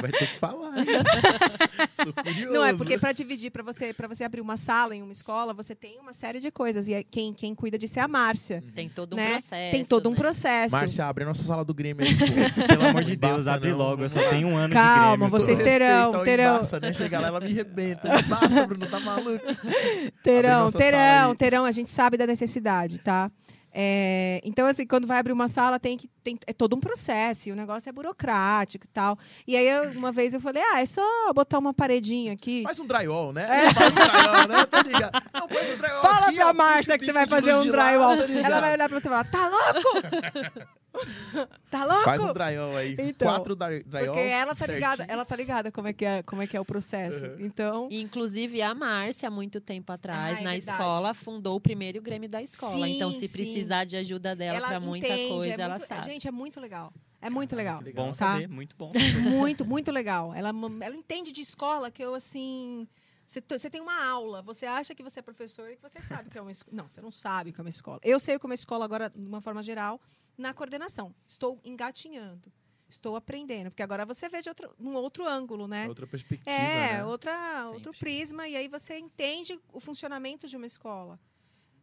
[0.02, 0.78] Vai ter que falar.
[0.80, 0.86] hein?
[2.36, 5.12] Isso Não, é porque para dividir, para você, para você abrir uma sala em uma
[5.12, 6.88] escola, você tem uma série de coisas.
[6.88, 8.64] E é- quem, quem cuida disso é a Márcia.
[8.74, 9.32] Tem todo um Né?
[9.34, 9.72] processo.
[9.72, 10.18] Tem todo um né?
[10.18, 10.72] processo.
[10.72, 12.68] Márcia, abre a nossa sala do Grêmio aí.
[12.68, 14.04] Pelo amor de Deus, abre não, logo.
[14.04, 15.46] Eu só tenho um ano Calma, de Grêmio.
[15.46, 15.64] vocês só.
[15.64, 16.56] terão, terão.
[16.56, 16.94] Embaça, né?
[16.94, 18.08] Chega lá, ela me rebenta.
[18.20, 19.46] Embaça, Bruno, tá maluco?
[20.24, 21.66] Terão, terão, terão.
[21.66, 23.30] A gente sabe da necessidade, tá?
[23.78, 26.10] É, então, assim, quando vai abrir uma sala, tem que.
[26.24, 29.18] Tem, é todo um processo, e o negócio é burocrático e tal.
[29.46, 32.64] E aí, eu- uma vez eu falei, ah, é só botar uma paredinha aqui.
[32.64, 33.46] Faz um drywall, né?
[33.72, 34.66] Faz um drywall, né?
[34.66, 35.24] Tá ligado?
[35.34, 37.84] Não, faz um drywall Fala aqui, pra Márcia que você vai fazer um de lá,
[37.90, 38.18] drywall.
[38.18, 38.24] tá?
[38.34, 40.66] Ela vai olhar pra você e falar, tá louco?
[41.70, 42.04] tá louco?
[42.04, 42.96] Faz um drywall aí.
[43.00, 44.14] Então, Quatro dry- drywall.
[44.16, 45.14] Porque ela tá ligada, certinho.
[45.14, 47.26] ela tá ligada como é que é, como é, que é o processo.
[47.40, 50.58] Então, E, Inclusive, a Márcia, há muito tempo atrás, Ah, é na verdade.
[50.78, 52.86] escola, fundou o primeiro Grêmio da escola.
[52.86, 53.34] Sim, então, se sim.
[53.34, 56.06] precisar de ajuda dela ela para muita entende, coisa, é ela muito- sabe.
[56.12, 56.94] Gente, é muito legal.
[57.22, 57.82] É muito legal.
[57.82, 58.06] legal.
[58.06, 58.34] Bom Tá?
[58.34, 58.92] saber, muito bom.
[59.24, 60.34] Muito, muito legal.
[60.34, 60.50] Ela,
[60.82, 62.88] ela entende de escola que eu, assim.
[63.28, 66.32] Você tem uma aula, você acha que você é professor e que você sabe o
[66.32, 66.78] que é uma escola.
[66.78, 68.00] Não, você não sabe o que é uma escola.
[68.04, 70.00] Eu sei o que é uma escola agora, de uma forma geral,
[70.38, 71.14] na coordenação.
[71.28, 72.52] Estou engatinhando.
[72.88, 73.72] Estou aprendendo.
[73.72, 75.88] Porque agora você vê de outro, num outro ângulo, né?
[75.88, 77.06] Outra perspectiva, É, né?
[77.06, 81.20] outra, outro prisma, e aí você entende o funcionamento de uma escola.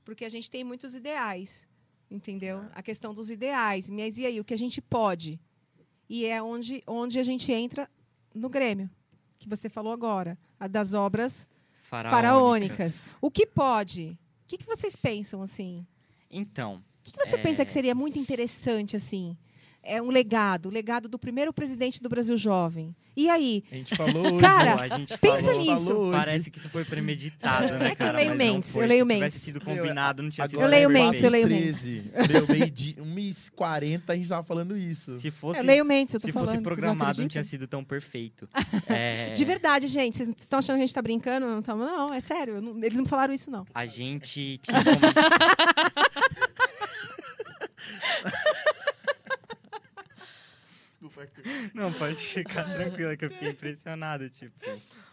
[0.04, 1.66] Porque a gente tem muitos ideais,
[2.08, 2.64] entendeu?
[2.72, 3.90] A questão dos ideais.
[3.90, 5.40] Mas e aí, o que a gente pode?
[6.08, 7.90] E é onde, onde a gente entra
[8.32, 8.88] no Grêmio,
[9.42, 11.48] que você falou agora, a das obras
[12.10, 13.02] faraônicas.
[13.20, 14.18] O que pode?
[14.44, 15.86] O que, que vocês pensam, assim?
[16.30, 17.38] Então, O que, que você É.
[17.42, 19.36] pensa que seria muito interessante, assim?
[19.84, 22.94] É um legado, o legado do primeiro presidente do Brasil Jovem.
[23.14, 23.62] E aí?
[23.70, 24.38] A gente falou hoje.
[24.38, 25.86] Cara, a gente pensa falou, nisso.
[25.86, 26.12] Falou.
[26.12, 28.16] Parece que isso foi premeditado, né, É que eu cara?
[28.18, 28.84] leio Mas mentes, não foi.
[28.84, 32.10] eu leio Se tivesse sido combinado, não tinha sido Eu leio mentes, eu leio 13.
[32.32, 35.20] Meu, meio-dia, 1h40 a gente tava falando isso.
[35.20, 36.46] Se fosse, eu leio mentes, eu tô se falando.
[36.46, 37.28] fosse vocês não programado, não acreditam?
[37.28, 38.48] tinha sido tão perfeito.
[38.88, 40.16] É, De verdade, gente.
[40.16, 41.44] Vocês estão achando que a gente tá brincando?
[41.46, 42.54] Não, tamo- não é sério.
[42.56, 43.66] eu não- eles não falaram isso, não.
[43.74, 44.98] A gente tinha como-
[50.90, 51.42] Desculpa, Arthur.
[51.74, 54.54] Não, pode ficar tranquila que eu fiquei impressionado, tipo.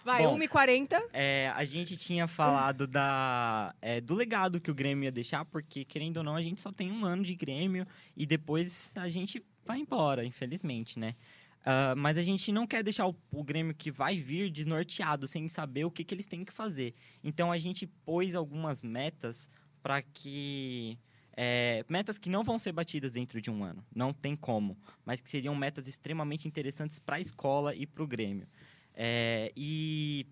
[0.04, 0.38] Vai, Bom.
[0.38, 1.00] 1h40.
[1.14, 5.86] É, a gente tinha falado da, é, do legado que o Grêmio ia deixar, porque,
[5.86, 9.44] querendo ou não, a gente só tem um ano de Grêmio e depois a gente
[9.66, 11.16] vai embora, infelizmente, né?
[11.66, 15.48] Ah, mas a gente não quer deixar o, o Grêmio que vai vir desnorteado, sem
[15.50, 16.94] saber o que, que eles têm que fazer.
[17.24, 19.50] Então a gente pôs algumas metas
[19.82, 20.98] para que.
[21.42, 25.22] É, metas que não vão ser batidas dentro de um ano, não tem como, mas
[25.22, 28.46] que seriam metas extremamente interessantes para a escola e para o Grêmio.
[28.94, 30.26] É, e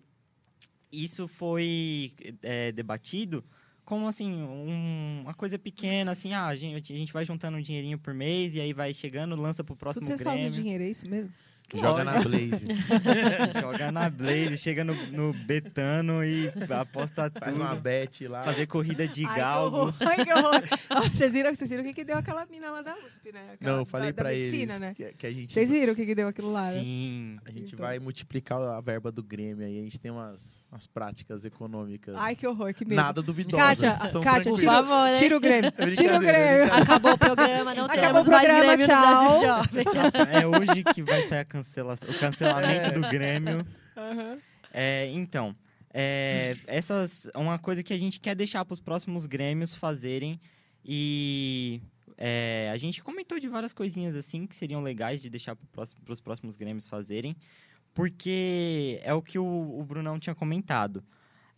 [0.92, 3.42] isso foi é, debatido
[3.84, 7.62] como assim, um- uma coisa pequena, assim, ah, a gente, a gente vai juntando um
[7.62, 10.62] dinheirinho por mês e aí vai chegando, lança pro Tudo próximo vocês falam de Grêmio.
[10.62, 11.32] dinheiro, é isso mesmo?
[11.74, 12.66] Joga na Blaze.
[13.60, 16.50] Joga na Blaze, chega no, no Betano e
[16.80, 17.62] aposta Faz tudo.
[17.62, 18.42] uma bet lá.
[18.42, 19.76] Fazer corrida de Ai, que galgo.
[19.76, 19.94] horror.
[20.00, 20.62] Ai, que horror.
[21.14, 23.40] Vocês viram, vocês viram o que, que deu aquela mina lá da USP, né?
[23.54, 24.94] Aquela Não, eu falei da, da pra medicina, eles né?
[24.94, 26.80] que, que a gente, Vocês viram o que, que deu aquilo lá, né?
[26.80, 27.38] Sim.
[27.44, 27.78] a gente Então.
[27.86, 29.78] vai multiplicar a verba do Grêmio aí.
[29.78, 32.14] A gente tem umas, umas práticas econômicas.
[32.16, 32.96] Ai, que horror, que medo.
[32.96, 33.66] Nada duvidosas.
[33.80, 35.14] Kátia, são tira, Por favor, hein?
[35.18, 35.72] tira o Grêmio.
[35.76, 36.58] É Tira o é Grêmio.
[36.60, 36.76] brincadeira.
[36.82, 38.96] Acabou o programa, não Acabou teremos o mais programa, Grêmio tchau.
[38.96, 39.84] no Brasil Jovem.
[40.32, 42.92] É hoje que vai sair a o cancelamento É.
[42.92, 43.66] do Grêmio.
[43.96, 44.38] Aham.
[44.72, 45.56] É, então,
[45.92, 50.38] é, essas é uma coisa que a gente quer deixar para os próximos Grêmios fazerem
[50.84, 51.80] e
[52.16, 56.20] é, a gente comentou de várias coisinhas assim que seriam legais de deixar para os
[56.20, 57.36] próximos Grêmios fazerem,
[57.94, 61.02] porque é o que o, o Brunão tinha comentado.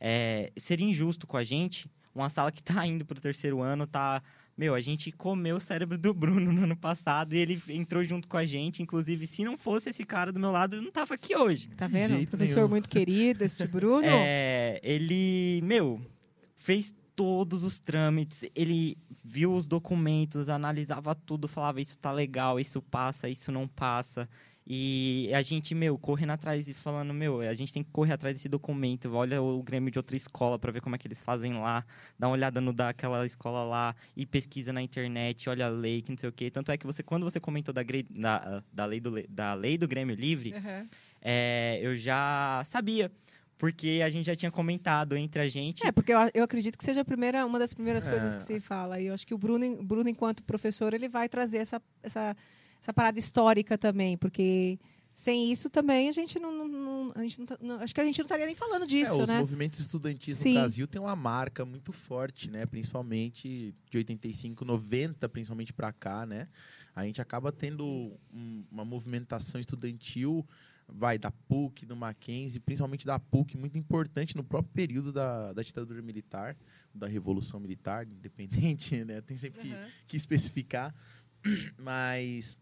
[0.01, 4.23] É, seria injusto com a gente, uma sala que tá indo pro terceiro ano, tá.
[4.61, 8.29] Meu, a gente comeu o cérebro do Bruno no ano passado e ele entrou junto
[8.29, 8.83] com a gente.
[8.83, 11.69] Inclusive, se não fosse esse cara do meu lado, eu não tava aqui hoje.
[11.69, 12.27] Tá vendo?
[12.27, 12.69] Professor nenhum.
[12.69, 14.05] muito querido, esse Bruno.
[14.13, 15.99] É, ele, meu,
[16.55, 22.83] fez todos os trâmites, ele viu os documentos, analisava tudo, falava isso tá legal, isso
[22.83, 24.29] passa, isso não passa.
[24.73, 28.37] E a gente, meu, correndo atrás e falando, meu, a gente tem que correr atrás
[28.37, 29.13] desse documento.
[29.13, 31.85] Olha o Grêmio de outra escola para ver como é que eles fazem lá.
[32.17, 36.13] Dá uma olhada no daquela escola lá e pesquisa na internet, olha a lei, que
[36.13, 36.53] não sei o quê.
[36.53, 39.77] Tanto é que você, quando você comentou da, gre- da, da, lei, do, da lei
[39.77, 40.87] do Grêmio Livre, Aham.
[41.21, 43.11] é, eu já sabia.
[43.59, 45.85] Porque a gente já tinha comentado entre a gente.
[45.85, 48.11] É, porque eu, eu acredito que seja a primeira, uma das primeiras É.
[48.11, 49.01] coisas que se fala.
[49.01, 52.35] E eu acho que o Bruno, Bruno, enquanto professor, ele vai trazer essa, essa,
[52.81, 54.79] essa parada histórica também, porque
[55.13, 56.67] sem isso também a gente não.
[56.67, 58.87] não- a gente não tá- não- acho que a gente não estaria nem falando É,
[58.87, 59.39] disso, os né?
[59.39, 60.55] movimentos estudantis Sim.
[60.55, 62.65] no Brasil têm uma marca muito forte, né?
[62.67, 66.49] Principalmente de 85, 90, principalmente para cá, né?
[66.95, 67.85] A gente acaba tendo
[68.33, 70.47] um- uma movimentação estudantil
[70.93, 75.63] vai da PUC, do Mackenzie, principalmente da PUC, muito importante no próprio período da, da
[75.63, 76.57] ditadura militar,
[76.95, 79.21] da Revolução Militar, independente, né?
[79.21, 79.89] Tem sempre que, Uhum.
[80.09, 80.93] que especificar.
[81.79, 82.57] Mas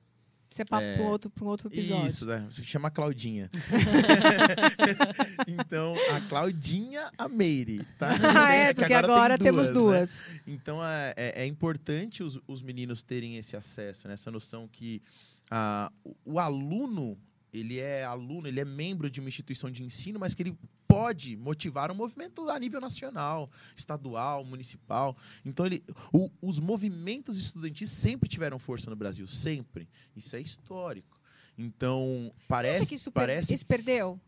[0.50, 2.06] Isso é papo É, para um outro, pra um outro episódio.
[2.06, 2.48] isso, né?
[2.62, 3.50] Chama Claudinha.
[5.46, 8.08] então, a Claudinha, a Meire, tá?
[8.48, 9.72] Ah, é, Que porque tem agora, temos né?
[9.74, 10.24] duas.
[10.46, 14.14] Então é, é- é importante os, os meninos terem esse acesso, né?
[14.14, 15.02] essa noção que
[15.50, 17.18] ah, o, o aluno
[17.52, 21.36] ele é aluno, ele é membro de uma instituição de ensino, mas que ele pode
[21.36, 25.16] motivar um movimento a nível nacional, estadual, municipal.
[25.44, 25.82] Então ele,
[26.12, 29.88] o- os movimentos estudantis sempre tiveram força no Brasil, sempre.
[30.16, 31.18] Isso é histórico.
[31.56, 34.20] Então Você parece, acha que isso, parece isso perdeu?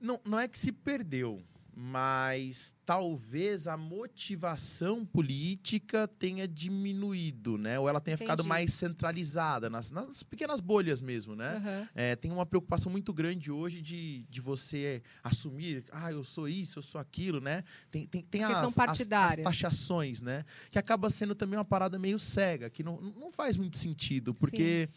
[0.00, 1.42] não, não é que se perdeu,
[1.80, 7.78] mas talvez a motivação política tenha diminuído, né?
[7.78, 8.48] Ou ela tenha ficado Entendi.
[8.48, 11.54] mais centralizada, nas, nas pequenas bolhas mesmo, né?
[11.54, 11.88] Aham.
[11.94, 16.80] É, tem uma preocupação muito grande hoje de, de você assumir, ah, eu sou isso,
[16.80, 17.62] eu sou aquilo, né?
[17.92, 20.44] Tem, tem, tem A as, as, as taxações, né?
[20.72, 24.88] Que acaba sendo também uma parada meio cega, que não, não faz muito sentido, porque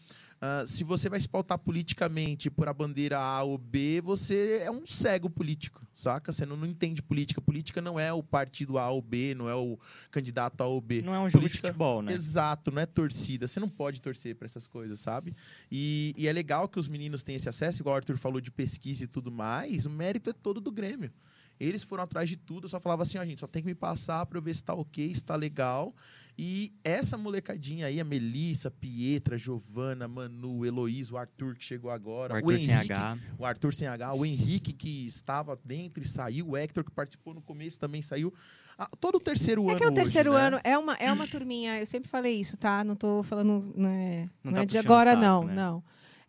[0.44, 4.72] ah, se você vai se pautar politicamente por a bandeira A ou B, você é
[4.72, 6.32] um cego político, saca?
[6.32, 7.40] Você não, não entende política.
[7.40, 9.78] Política não é o partido A ou B, não é o
[10.10, 11.00] candidato A ou B.
[11.00, 12.12] Não é um jogo Política- de futebol, né?
[12.12, 13.46] Exato, não é torcida.
[13.46, 15.32] Você não pode torcer para essas coisas, sabe?
[15.70, 18.50] E, e é legal que os meninos tenham esse acesso, igual o Arthur falou de
[18.50, 19.86] pesquisa e tudo mais.
[19.86, 21.12] O mérito é todo do Grêmio.
[21.60, 23.74] Eles foram atrás de tudo, eu só falava assim, ó, gente, só tem que me
[23.74, 25.94] passar para eu ver se tá ok, se tá legal.
[26.38, 32.32] E essa molecadinha aí, a Melissa, Pietra, Giovana, Manu, Heloísa, o Arthur que chegou agora,
[32.34, 33.18] O Arthur sem Henrique, H.
[33.38, 37.34] o Arthur sem H, o Henrique que estava dentro e saiu, o Hector que participou
[37.34, 38.32] no começo também saiu.
[38.78, 40.40] Ah, todo o terceiro É ano que é o hoje, terceiro né?
[40.40, 42.82] ano, é uma, é uma turminha, eu sempre falei isso, tá?
[42.82, 45.54] Não tô falando, não é, Não não tá é de agora, saco, não, né?
[45.54, 45.84] não.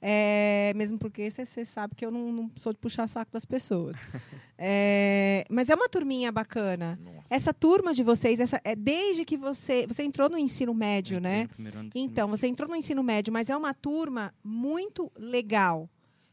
[0.05, 3.95] É, mesmo porque você sabe que eu não, não sou de puxar saco das pessoas.
[4.65, 6.97] É, mas é uma turminha bacana.
[7.03, 7.27] Nossa.
[7.29, 9.85] Essa turma de vocês, essa, é desde que você.
[9.87, 11.49] Você entrou no ensino médio, né?
[11.93, 15.89] Então, você entrou no ensino médio, mas é uma turma muito legal.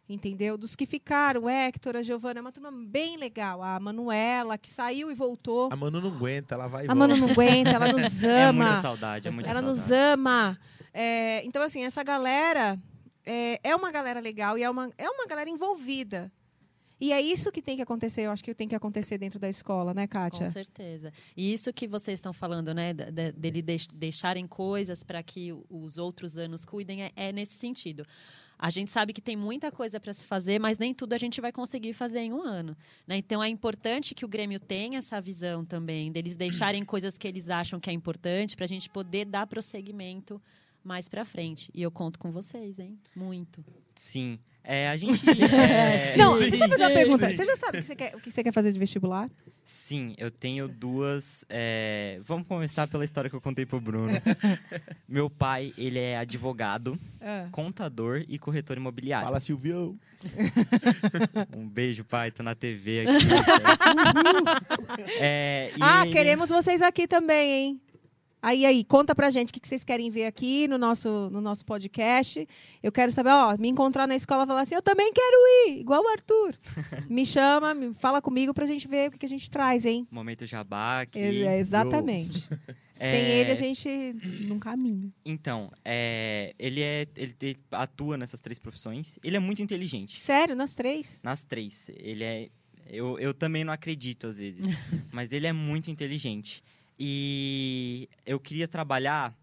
[0.09, 0.56] Entendeu?
[0.59, 3.62] Dos que ficaram, o Hector, a Giovana, é uma turma bem legal.
[3.64, 5.68] A Manuela, que saiu e voltou.
[5.72, 7.35] A Manu não aguenta, ela vai e A Manu volta.
[7.35, 8.83] não aguenta, ela nos É muita ama.
[8.83, 9.78] saudade, é muita ela saudade.
[9.80, 10.59] nos ama.
[10.92, 12.78] É, então, assim, essa galera
[13.31, 16.31] é, é uma galera legal e é uma, é uma galera envolvida.
[17.03, 19.49] E é isso que tem que acontecer, eu acho que tem que acontecer dentro da
[19.49, 20.45] escola, né, Kátia?
[20.45, 21.11] Com certeza.
[21.35, 26.37] E isso que vocês estão falando, né, dele deix- deixarem coisas para que os outros
[26.37, 28.05] anos cuidem, é, é nesse sentido.
[28.59, 31.40] A gente sabe que tem muita coisa para se fazer, mas nem tudo a gente
[31.40, 32.77] vai conseguir fazer em um ano.
[33.07, 33.16] né?
[33.16, 37.49] Então é importante que o Grêmio tenha essa visão também, deles deixarem coisas que eles
[37.49, 40.38] acham que é importante para a gente poder dar prosseguimento
[40.85, 41.71] mais para frente.
[41.75, 42.99] E eu conto com vocês, hein?
[43.14, 43.64] Muito.
[43.95, 44.38] Sim.
[44.62, 45.21] É, a gente.
[45.29, 47.31] é, Não, sim, deixa eu fazer uma pergunta.
[47.31, 47.37] sim.
[47.37, 49.29] Você já sabe o que você quer, o que você quer fazer de vestibular?
[49.64, 51.45] Sim, eu tenho duas.
[51.49, 54.12] é, Vamos começar pela história que eu contei pro Bruno.
[55.09, 56.99] Meu pai, ele é advogado,
[57.53, 59.27] contador e corretor imobiliário.
[59.27, 59.99] Fala, Silvião.
[61.57, 62.31] Um beijo, pai.
[62.31, 63.27] Tô na TV aqui.
[65.19, 67.81] É, e Ah, ele- queremos vocês aqui também, hein?
[68.42, 71.40] Aí, aí, conta pra gente o que que vocês querem ver aqui no nosso, no
[71.40, 72.46] nosso podcast.
[72.83, 75.37] Eu quero saber, ó, me encontrar na escola e falar assim, eu também quero
[75.68, 76.55] ir, igual o Arthur.
[77.09, 80.07] me chama, me fala comigo pra gente ver o que, que a gente traz, hein?
[80.11, 81.18] Momento jabá aqui.
[81.18, 82.48] É, exatamente.
[82.92, 83.38] Sem É.
[83.40, 83.88] ele, a gente
[84.46, 85.11] não caminha.
[85.24, 89.18] Então, é, ele, é, ele atua nessas três profissões.
[89.22, 90.18] Ele é muito inteligente.
[90.18, 91.20] Sério, nas três?
[91.22, 91.90] Nas três.
[91.96, 92.48] Ele é.
[92.92, 94.76] Eu, eu também não acredito às vezes.
[95.12, 96.62] mas ele é muito inteligente.
[97.03, 99.35] E eu queria trabalhar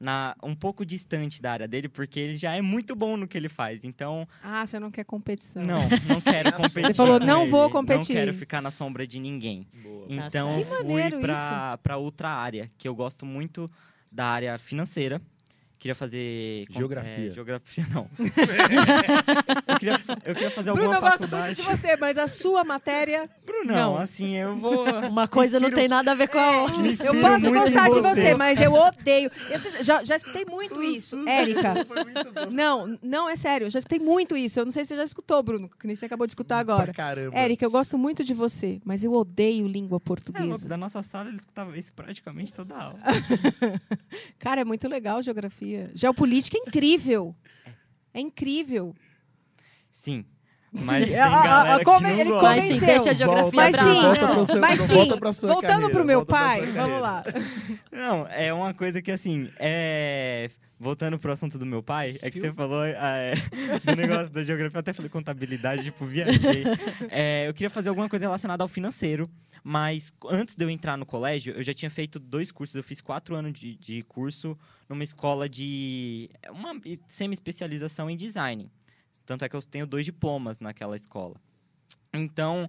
[0.00, 3.38] na, um pouco distante da área dele, porque ele já é muito bom no que
[3.38, 3.84] ele faz.
[3.84, 5.62] Então, Ah, você não quer competição.
[5.62, 6.82] não, não quero competir.
[6.88, 8.16] Você falou, com não ele, vou Não competir.
[8.16, 9.64] quero ficar na sombra de ninguém.
[9.82, 10.08] Boa.
[10.08, 10.68] Tá Então, certo.
[10.68, 11.20] Que fui
[11.82, 13.70] pra outra área, que eu gosto muito
[14.10, 15.22] da área financeira.
[15.78, 16.64] Queria fazer...
[16.70, 17.28] Geografia.
[17.30, 18.08] é, geografia, não.
[19.68, 21.62] eu, queria, eu queria fazer Bruno, alguma eu gosto faculdade...
[21.62, 23.28] muito de você, mas a sua matéria...
[23.44, 23.96] Brunão, Não.
[23.98, 24.84] assim, eu vou...
[25.08, 26.78] Uma coisa não inspiro- tem nada a ver com a outra.
[26.78, 28.14] Me Eu posso gostar de você.
[28.22, 29.30] você, mas eu odeio.
[29.50, 31.74] Eu já, já escutei muito isso, Érica.
[32.50, 33.66] Não, não, é sério.
[33.66, 34.60] Eu já escutei muito isso.
[34.60, 36.84] Eu não sei se você já escutou, Bruno, que nem você acabou de escutar agora.
[36.84, 37.36] Pra caramba.
[37.36, 40.68] Érica, eu gosto muito de você, mas eu odeio língua É, louco, portuguesa.
[40.68, 42.98] da nossa sala, ele escutava isso praticamente toda aula.
[44.38, 45.73] Cara, é muito legal geografia.
[45.94, 47.34] Geopolítica é incrível.
[48.12, 48.94] É incrível.
[49.90, 50.24] Sim.
[50.72, 52.48] Mas tem A- a- a- come- ele gosta.
[52.48, 52.86] Mas sim, convenceu.
[52.88, 55.90] deixa a geografia Mas pra sim, volta seu- Mas sim, volta pra sua voltando carreira,
[55.94, 57.24] pro meu pai, vamos lá.
[57.92, 62.40] Não, é uma coisa que assim, é voltando pro assunto do meu pai, é que
[62.40, 63.34] você falou ah, é,
[63.84, 66.64] do negócio da geografia, eu até falei contabilidade, tipo, viajei.
[67.08, 69.30] É, eu queria fazer alguma coisa relacionada ao financeiro,
[69.66, 72.76] mas antes de eu entrar no colégio, eu já tinha feito dois cursos.
[72.76, 76.28] Eu fiz quatro anos de, de curso numa escola de.
[76.50, 78.70] uma semi-especialização em design.
[79.24, 81.40] Tanto é que eu tenho dois diplomas naquela escola.
[82.12, 82.68] Então,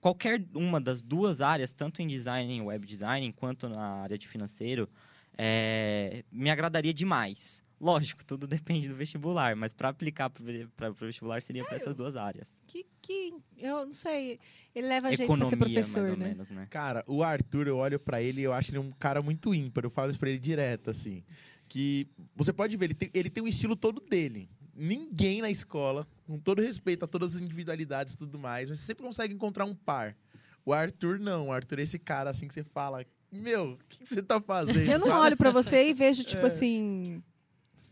[0.00, 4.26] qualquer uma das duas áreas, tanto em design, em web design, quanto na área de
[4.26, 4.90] financeiro,
[5.38, 7.64] é, me agradaria demais.
[7.82, 12.14] Lógico, tudo depende do vestibular, mas para aplicar para o vestibular seria para essas duas
[12.14, 12.62] áreas.
[12.64, 14.38] Que, que, eu não sei,
[14.72, 16.28] ele leva a Economia, jeito pra ser professor, mais ou né?
[16.28, 16.68] menos, né?
[16.70, 19.84] Cara, o Arthur, eu olho pra ele e eu acho ele um cara muito ímpar.
[19.84, 21.24] Eu falo isso pra ele direto, assim.
[21.68, 24.48] Que você pode ver, ele tem, ele tem um estilo todo dele.
[24.76, 28.86] Ninguém na escola, com todo respeito a todas as individualidades e tudo mais, mas você
[28.86, 30.16] sempre consegue encontrar um par.
[30.64, 31.48] O Arthur não.
[31.48, 34.40] O Arthur é esse cara assim que você fala, meu, o que, que você tá
[34.40, 34.88] fazendo?
[34.88, 35.20] Eu não sabe?
[35.20, 37.20] olho pra você e vejo, tipo assim,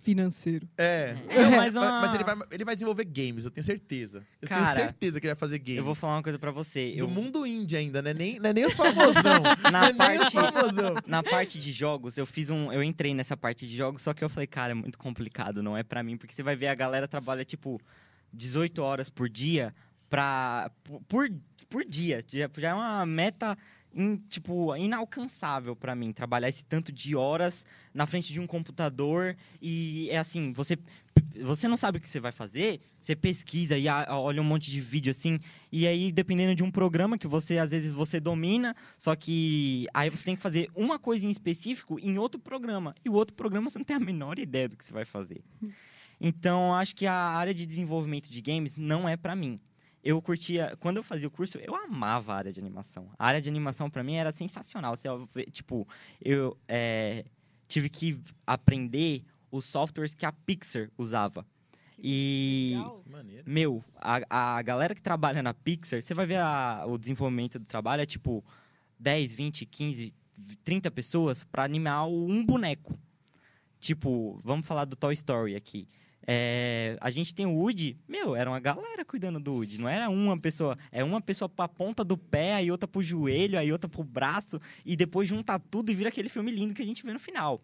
[0.03, 0.69] financeiro.
[0.79, 1.15] É.
[1.29, 4.25] É, Não, mas uma- mas ele, vai, ele vai desenvolver games, eu tenho certeza.
[4.41, 5.79] Eu Cara, tenho certeza que ele vai fazer games.
[5.79, 6.93] Eu vou falar uma coisa para você.
[6.97, 8.15] Eu, Do mundo indie ainda, né?
[8.15, 9.23] Nem, não é nem os famosão.
[9.65, 10.95] não na é nem os parte famosão.
[11.07, 14.23] na parte de jogos, eu fiz um, eu entrei nessa parte de jogos, só que
[14.25, 16.75] eu falei, cara, é muito complicado, não é pra mim, porque você vai ver a
[16.75, 17.81] galera trabalha tipo
[18.33, 19.75] 18 horas por dia
[20.09, 20.71] pra
[21.09, 21.29] por
[21.69, 23.57] por, dia, já é uma meta
[23.95, 29.37] in- tipo inalcançável pra mim trabalhar esse tanto de horas na frente de um computador
[29.61, 30.77] e é assim, você
[31.43, 34.81] você não sabe o que você vai fazer, você pesquisa e olha um monte de
[34.81, 35.39] vídeo assim,
[35.73, 40.09] e aí dependendo de um programa que você às vezes você domina, só que aí
[40.11, 43.69] você tem que fazer uma coisa em específico em outro programa, e o outro programa
[43.71, 45.43] você não tem a menor ideia do que você vai fazer.
[46.21, 49.59] Então, acho que a área de desenvolvimento de games não é pra mim.
[50.03, 53.11] Eu curtia, quando eu fazia o curso, eu amava a área de animação.
[53.19, 54.97] A área de animação pra mim era sensacional.
[54.97, 55.09] Você,
[55.51, 55.87] tipo,
[56.23, 57.25] eu é,
[57.69, 61.47] tive que aprender os softwares que a Pixar usava.
[62.03, 63.03] E legal.
[63.47, 67.67] Meu, a, a galera que trabalha na Pixar, você vai ver a- o desenvolvimento do
[67.67, 68.43] trabalho é tipo
[68.99, 70.15] 10, 20, 15,
[70.65, 72.99] 30 pessoas pra animar um boneco.
[73.79, 75.87] Tipo, vamos falar do Toy Story aqui.
[76.33, 80.09] É, a gente tem o Woody, meu, era uma galera cuidando do Woody, não era
[80.09, 83.91] uma pessoa, é uma pessoa pra ponta do pé, aí outra pro joelho, aí outra
[83.91, 87.13] pro braço, e depois junta tudo e vira aquele filme lindo que a gente vê
[87.13, 87.61] no final.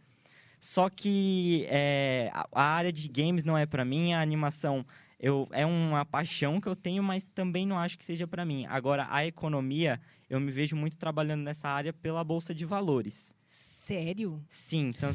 [0.59, 4.85] Só que é, a, área de games não é pra mim, a animação
[5.21, 8.67] eu, é uma paixão que eu tenho, mas também não acho que seja pra mim.
[8.69, 13.33] Agora, a economia, eu me vejo muito trabalhando nessa área pela Bolsa de Valores.
[13.47, 14.43] Sério?
[14.49, 15.15] Sim, então,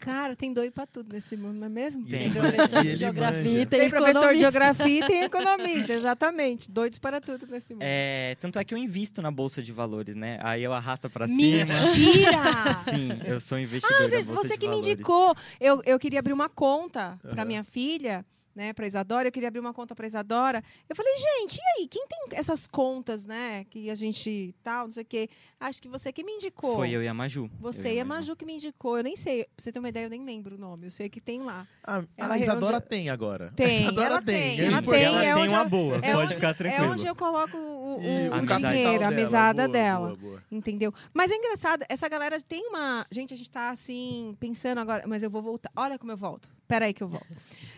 [0.00, 2.06] Cara, tem doido pra tudo nesse mundo, não é mesmo?
[2.06, 3.60] Tem ele- professor de geografia manja.
[3.62, 4.38] e tem, Tem professor de economista.
[4.50, 6.70] geografia e tem economista, exatamente.
[6.70, 7.82] Doidos para tudo nesse mundo.
[7.82, 10.38] é, tanto é que eu invisto na Bolsa de Valores, né?
[10.42, 11.36] Aí eu arrasto pra cima.
[11.36, 12.74] Mentira!
[12.90, 14.88] Sim, eu sou investidor Ah, da você, Bolsa você de que me Valores.
[14.92, 15.34] indicou.
[15.60, 17.44] Eu, eu queria abrir uma conta para Aham.
[17.44, 18.24] minha filha,
[18.56, 19.28] né, para Isadora.
[19.28, 20.64] Eu queria abrir uma conta para Isadora.
[20.88, 21.86] Eu falei, gente, e aí?
[21.88, 23.64] Quem tem essas contas, né?
[23.70, 25.28] Que a gente tal, não sei o quê.
[25.60, 26.74] Acho que você que me indicou.
[26.76, 27.50] Foi eu e a Maju.
[27.60, 28.96] Você Eu e a Maju que me indicou.
[28.96, 29.44] Eu nem sei.
[29.44, 30.86] Pra você ter uma ideia, eu nem lembro o nome.
[30.86, 31.66] Eu sei que tem lá.
[31.84, 33.52] A, Ela a Isadora onde- tem agora.
[33.54, 36.00] Tem, A Isadora ela tem, ela tem, ela é tem onde uma eu- boa, é
[36.12, 36.92] pode onde- ficar É tranquilo.
[36.92, 40.06] onde eu coloco o, o- o capital dinheiro, a mesada boa, dela.
[40.08, 40.42] boa, boa.
[40.50, 40.92] Entendeu?
[41.12, 43.06] Mas é engraçado, essa galera tem uma.
[43.10, 45.70] Gente, a gente tá assim, pensando agora, mas eu vou voltar.
[45.76, 46.48] Olha como eu volto.
[46.68, 47.26] Peraí que eu volto.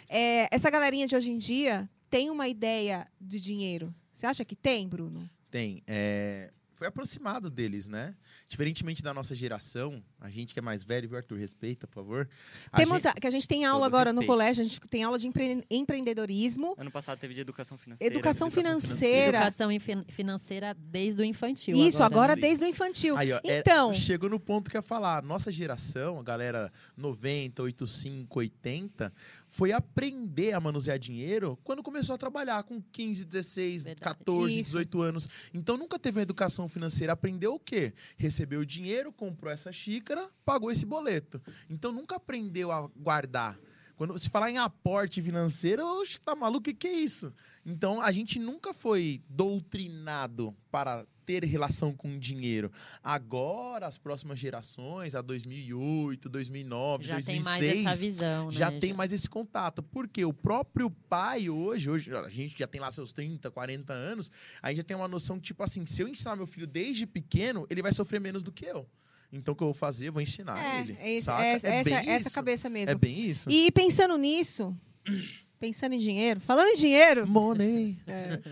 [0.09, 3.95] É, essa galerinha de hoje em dia tem uma ideia de dinheiro.
[4.15, 5.29] Você acha que tem, Bruno?
[5.51, 5.83] Tem.
[5.87, 8.15] é, Foi aproximado deles, né?
[8.49, 11.37] Diferentemente da nossa geração, a gente que é mais velho, viu, Arthur?
[11.37, 12.29] Respeita, por favor.
[12.71, 14.33] A Temos gente- a- que a gente tem aula Todo agora no respeito.
[14.33, 18.15] colégio, a gente tem aula de empre- empreendedorismo, Ano passado teve de educação financeira.
[18.15, 19.39] educação educação financeira.
[19.39, 19.69] Educação
[20.09, 21.75] financeira desde o infantil.
[21.77, 22.43] Isso, agora né?
[22.43, 23.17] desde o infantil.
[23.17, 25.21] Aí, ó, é- então, chegou no ponto que eu ia falar.
[25.25, 29.13] Nossa geração, a galera 90, 85, 80,
[29.49, 34.01] foi aprender a manusear dinheiro quando começou a trabalhar com 15, 16, Verdade.
[34.01, 34.71] 14, Isso.
[34.71, 35.29] 18 anos.
[35.53, 37.15] Então nunca teve uma educação financeira.
[37.15, 37.93] Aprendeu o quê?
[38.17, 41.41] Recebeu o dinheiro, comprou essa xícara, pagou esse boleto.
[41.69, 43.59] Então nunca aprendeu a guardar.
[43.97, 46.61] Quando se falar em aporte financeiro, oxe, tá maluco?
[46.61, 47.35] O que, que é isso?
[47.67, 52.73] Então a gente nunca foi doutrinado para ter relação com dinheiro.
[53.05, 58.53] Agora, as próximas gerações, a 2008, 2009, Já 2006, tem mais essa visão, né?
[58.53, 59.83] já tem mais esse contato.
[59.83, 64.31] Porque o próprio pai hoje, hoje a gente já tem lá seus 30, 40 anos,
[64.63, 67.07] a gente já tem uma noção que, tipo assim, se eu ensinar meu filho desde
[67.07, 68.89] pequeno, ele vai sofrer menos do que eu.
[69.31, 70.09] Então, o que eu vou fazer?
[70.09, 70.97] Eu vou ensinar é, ele.
[70.99, 71.45] é, isso, saca?
[71.45, 72.31] é, É essa, bem essa isso.
[72.31, 72.93] cabeça mesmo.
[72.93, 73.51] É bem isso.
[73.51, 74.75] E pensando nisso,
[75.61, 77.99] pensando em dinheiro, falando em dinheiro, Money.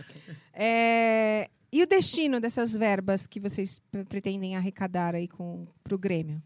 [0.53, 6.43] é, e o destino dessas verbas que vocês pretendem arrecadar aí com pro Grêmio?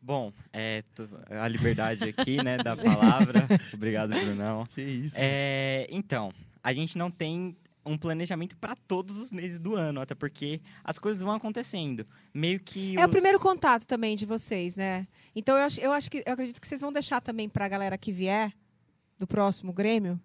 [0.00, 0.84] Bom, é,
[1.28, 3.48] a liberdade aqui, né, da palavra.
[3.74, 4.64] Obrigado, Brunão.
[4.66, 5.16] Que isso.
[5.18, 10.14] É, então, a gente não tem um planejamento para todos os meses do ano, até
[10.14, 12.06] porque as coisas vão acontecendo.
[12.32, 12.96] Meio que.
[12.98, 15.06] É o primeiro contato também de vocês, né?
[15.34, 17.68] Então eu acho, eu acho que eu acredito que vocês vão deixar também para a
[17.68, 18.52] galera que vier
[19.18, 20.20] do próximo Grêmio.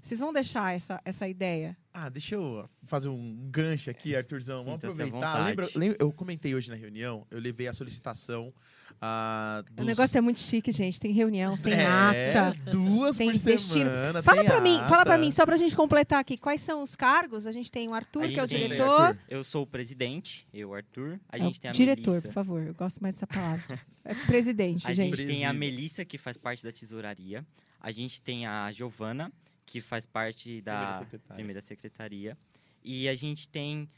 [0.00, 1.76] Vocês vão deixar essa, essa ideia.
[1.98, 4.62] Ah, deixa eu fazer um gancho aqui, Arthurzão.
[4.62, 5.46] Vamos aproveitar.
[5.46, 8.52] Lembra, lembra- eu comentei hoje na reunião, eu levei a solicitação
[9.00, 9.86] O dos...
[9.86, 11.00] negócio é muito chique, gente.
[11.00, 12.70] Tem reunião, tem É, ata.
[12.70, 13.84] duas tem por destino.
[13.90, 14.22] semana.
[14.22, 16.94] Fala tem para mim, fala para mim, só pra gente completar aqui, quais são os
[16.94, 17.46] cargos?
[17.46, 19.00] A gente tem o Arthur, A que é o diretor.
[19.00, 19.22] Arthur.
[19.28, 21.18] Eu sou o presidente, eu, Arthur.
[21.30, 22.28] A É, gente tem a diretor, Melissa.
[22.28, 22.62] por favor.
[22.62, 23.80] Eu gosto mais dessa palavra.
[24.04, 25.16] É presidente, A gente.
[25.16, 25.52] gente tem a.
[25.54, 27.42] Melissa, que faz parte da tesouraria.
[27.80, 29.32] A gente tem a Giovana,
[29.66, 32.38] que faz parte da Primeira primeira secretaria.
[32.82, 33.90] E a gente tem,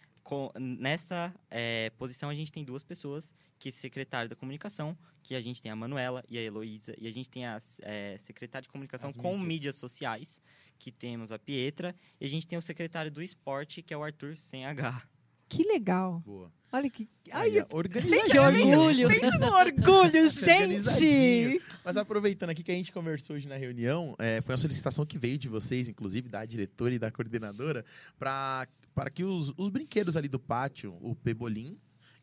[0.59, 5.41] nessa eh, posição, a gente tem duas pessoas, que é secretária da comunicação, que a
[5.43, 8.69] gente tem a Manuela e a Heloísa, e a gente tem a eh, secretária de
[8.71, 9.47] comunicação As com mídias.
[9.47, 10.41] mídias sociais,
[10.79, 14.03] que temos a Pietra, e a gente tem o secretário do esporte, que é o
[14.03, 15.03] Arthur sem H.
[15.49, 16.23] Que legal.
[16.27, 16.53] Boa.
[16.71, 17.09] Olha que.
[17.31, 19.09] Ai, que orgulho.
[19.09, 21.63] Pensa no orgulho, gente.
[21.85, 25.19] Mas aproveitando aqui que a gente conversou hoje na reunião, é, foi uma solicitação que
[25.19, 27.85] veio de vocês, inclusive da diretora e da coordenadora,
[28.19, 31.79] pra- para que os, os brinquedos ali do pátio, o pebolim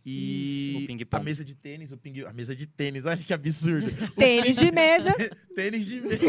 [0.05, 3.87] e a mesa de tênis, o ping, a mesa de tênis, olha que absurdo.
[4.15, 5.15] Tênis de mesa.
[5.55, 6.19] tênis de mesa.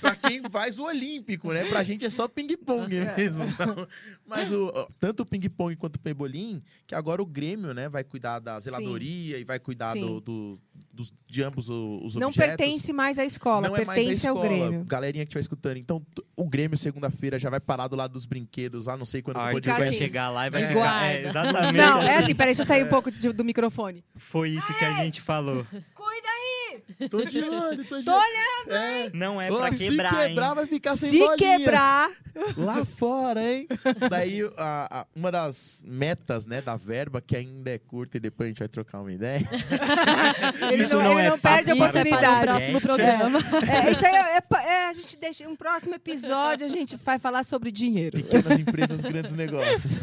[0.00, 1.64] pra quem faz o olímpico, né?
[1.64, 3.44] Pra gente é só ping-pong mesmo.
[3.44, 3.88] Então,
[4.26, 8.38] mas o, tanto o ping-pong quanto o pebolim, que agora o Grêmio, né, vai cuidar
[8.38, 10.00] da zeladoria e vai cuidar Sim.
[10.00, 10.60] do, do-
[10.92, 12.56] dos, de ambos os Não objetos.
[12.56, 14.48] pertence mais à escola, Não é mais da pertence ao escola.
[14.68, 14.84] Grêmio.
[14.84, 15.76] Galerinha que estiver escutando.
[15.76, 16.04] Então,
[16.36, 19.40] o Grêmio, segunda-feira, já vai parar do lado dos brinquedos lá, não sei quando O
[19.40, 21.04] vai assim, chegar lá e vai de ficar...
[21.06, 21.76] É, exatamente.
[21.76, 24.04] Não, é assim, peraí, deixa eu sair um pouco de- do microfone.
[24.16, 25.64] Foi isso que a gente falou.
[25.94, 27.08] Cuida aí!
[27.08, 28.20] Tô de olho, tô de Tô olho.
[28.20, 28.57] olhando!
[28.68, 29.10] É.
[29.14, 30.54] Não é pra se quebrar, quebrar, hein?
[30.54, 31.36] vai ficar sem Se bolinha.
[31.58, 32.10] quebrar,
[32.56, 33.66] Lá fora, hein?
[34.08, 38.46] Daí, a- a- uma das metas, né, da verba, que ainda é curta e depois
[38.46, 39.40] a gente vai trocar uma ideia.
[40.70, 42.46] ele Isso não, não ele é não perde a Isso é para o oportunidade.
[42.46, 42.86] próximo Gente.
[42.86, 43.38] programa.
[43.72, 47.18] É, isso aí é, é é, a gente deixa um próximo episódio, a gente vai
[47.18, 48.16] falar sobre dinheiro.
[48.16, 50.02] Pequenas empresas, grandes negócios.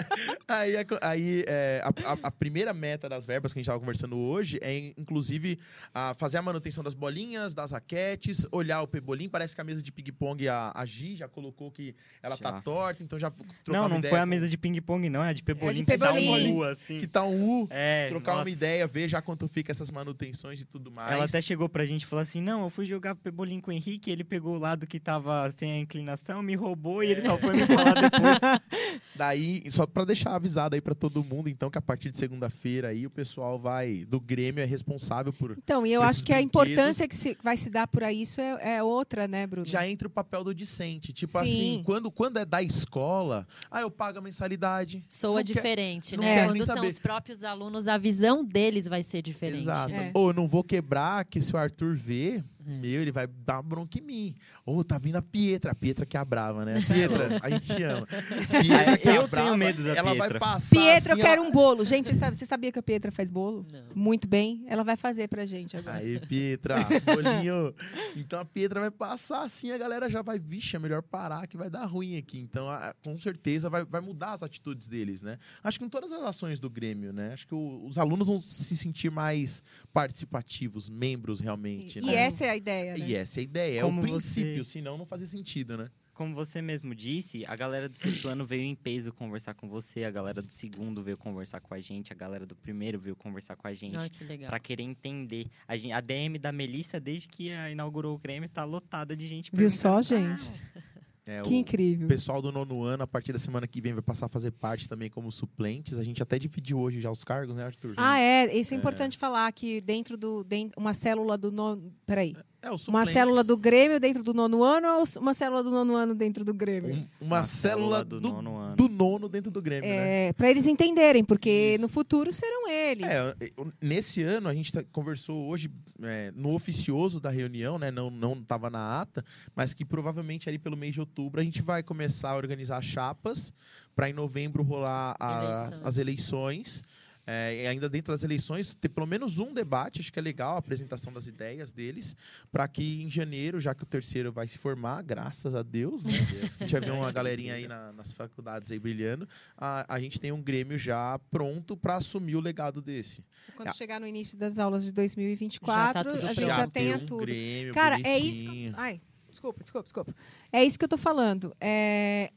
[0.48, 4.16] aí, aí, é, a, a- a primeira meta das verbas que a gente estava conversando
[4.16, 5.58] hoje é, inclusive,
[5.94, 8.05] a fazer a manutenção das bolinhas, das raquetes,
[8.52, 9.28] olhar o pebolim.
[9.28, 12.60] Parece que a mesa de ping-pong, a, a Gi já colocou que ela tá Já.
[12.60, 15.22] torta, então já trocar Não, uma não ideia foi a mesa de ping-pong, não.
[15.24, 15.74] É de pebolim.
[15.74, 16.52] de que dá pebolim.
[16.52, 17.00] um U, assim.
[17.00, 17.68] Que tá um U.
[17.70, 18.50] É, trocar uma nossa.
[18.50, 21.12] ideia, ver já quanto fica essas manutenções e tudo mais.
[21.12, 23.74] Ela até chegou pra gente e falou assim: Não, eu fui jogar pebolim com o
[23.74, 27.36] Henrique, ele pegou o lado que tava sem a inclinação, me roubou e ele só
[27.38, 29.00] foi me falar depois.
[29.14, 32.88] Daí, só pra deixar avisado aí pra todo mundo, então, que a partir de segunda-feira
[32.88, 34.04] aí o pessoal vai.
[34.04, 35.52] Do Grêmio é responsável por.
[35.52, 38.40] Então, e eu acho que a importância que se, vai se dar por aí, isso
[38.40, 39.66] é, é outra, né, Bruno?
[39.66, 41.12] Já entra o papel do discente.
[41.12, 41.38] Tipo Sim.
[41.38, 45.04] assim, quando, quando é da escola, ah, eu pago a mensalidade.
[45.08, 46.34] Soa Não quer- diferente, não né?
[46.34, 49.62] quero Quando nem são os próprios alunos, a visão deles vai ser diferente.
[49.62, 49.92] Exato.
[49.92, 50.10] É.
[50.14, 53.62] Ou eu não vou quebrar, que se o Arthur vê, meu, ele vai dar uma
[53.62, 54.34] bronca em mim.
[54.64, 55.72] Ou tá vindo a Pietra.
[55.72, 56.74] A Pietra que é a brava, né?
[56.86, 58.06] Pietra, a gente te ama.
[58.60, 60.38] Pietra que é a Eu tenho brava, medo da Ela vai Pietra.
[60.40, 60.76] passar.
[60.76, 61.46] Pietra, eu assim, quero ó.
[61.46, 61.84] um bolo.
[61.84, 63.66] Gente, você, sabe, você sabia que a Pietra faz bolo?
[63.72, 63.84] Não.
[63.94, 64.64] Muito bem.
[64.68, 65.98] Ela vai fazer pra gente agora.
[65.98, 67.74] Aí, Pietra, bolinho.
[68.16, 71.56] Então a Pietra vai passar assim, a galera já vai, vixe, é melhor parar que
[71.56, 72.38] vai dar ruim aqui.
[72.40, 75.38] Então, a- com certeza, vai, vai mudar as atitudes deles, né?
[75.62, 77.32] Acho que em todas as ações do Grêmio, né?
[77.32, 79.62] Acho que o- os alunos vão se sentir mais
[79.92, 81.98] participativos, membros realmente.
[81.98, 82.12] E, né?
[82.12, 83.06] e essa é a ideia, né?
[83.08, 85.88] E essa é a ideia, Como é o você- princípio, senão não fazia sentido, né?
[86.14, 90.02] Como você mesmo disse, a galera do sexto ano veio em peso conversar com você,
[90.04, 93.54] a galera do segundo veio conversar com a gente, a galera do primeiro veio conversar
[93.54, 93.98] com a gente.
[93.98, 94.48] Ai, que legal.
[94.48, 95.46] Pra querer entender.
[95.68, 99.26] A, gen- a DM da Melissa, desde que a- inaugurou o Grêmio, tá lotada de
[99.26, 99.50] gente.
[99.52, 100.50] Viu só, gente?
[101.26, 102.06] É, Que o- incrível.
[102.06, 104.52] O pessoal do nono ano, a partir da semana que vem, vai passar a fazer
[104.52, 105.98] parte também como suplentes.
[105.98, 107.94] A gente até dividiu hoje já os cargos, né, Arthur?
[107.96, 108.54] Ah, é.
[108.56, 110.44] Isso é importante falar que dentro do.
[110.44, 111.92] Dentro, uma célula do nono.
[112.06, 112.34] Peraí.
[112.66, 116.14] É, Uma célula do Grêmio dentro do nono ano ou uma célula do nono ano
[116.14, 116.94] dentro do Grêmio?
[117.20, 118.76] Um- uma, célula do, do nono ano.
[118.76, 120.28] do nono dentro do Grêmio, né?
[120.28, 121.82] É, para eles entenderem, porque Isso.
[121.82, 123.06] no futuro serão eles.
[123.06, 123.34] É,
[123.80, 125.70] nesse ano a gente tá- conversou hoje
[126.02, 127.90] é, no oficioso da reunião, né?
[127.90, 131.62] Não não estava na ata, mas que provavelmente ali pelo mês de outubro a gente
[131.62, 133.52] vai começar a organizar chapas
[133.94, 135.80] para em novembro rolar as, Eleições.
[135.86, 136.82] as eleições.
[137.26, 140.58] É, ainda dentro das eleições, ter pelo menos um debate, acho que é legal a
[140.58, 142.14] apresentação das ideias deles,
[142.52, 146.12] para que em janeiro, já que o terceiro vai se formar, graças a Deus, né?
[146.12, 150.20] a gente vai ver uma galerinha aí na- nas faculdades aí brilhando, a, a gente
[150.20, 153.24] tem um Grêmio já pronto para assumir o legado desse.
[153.56, 153.72] Quando Ah.
[153.72, 157.06] chegar no início das aulas de 2024, Já tá tudo a gente já tenha um
[157.06, 157.20] tudo.
[157.26, 158.44] Grêmio Cara, é isso.
[158.44, 158.74] Bonitinho.
[158.76, 160.14] Ai, desculpa, desculpa, desculpa.
[160.52, 161.54] É isso que eu tô falando.
[161.60, 162.30] É...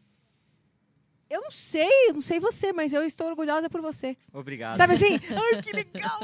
[1.30, 4.18] Eu não sei, não sei você, mas eu estou orgulhosa por você.
[4.34, 4.78] Obrigado.
[4.78, 5.20] Sabe assim?
[5.30, 6.20] Ai, que legal!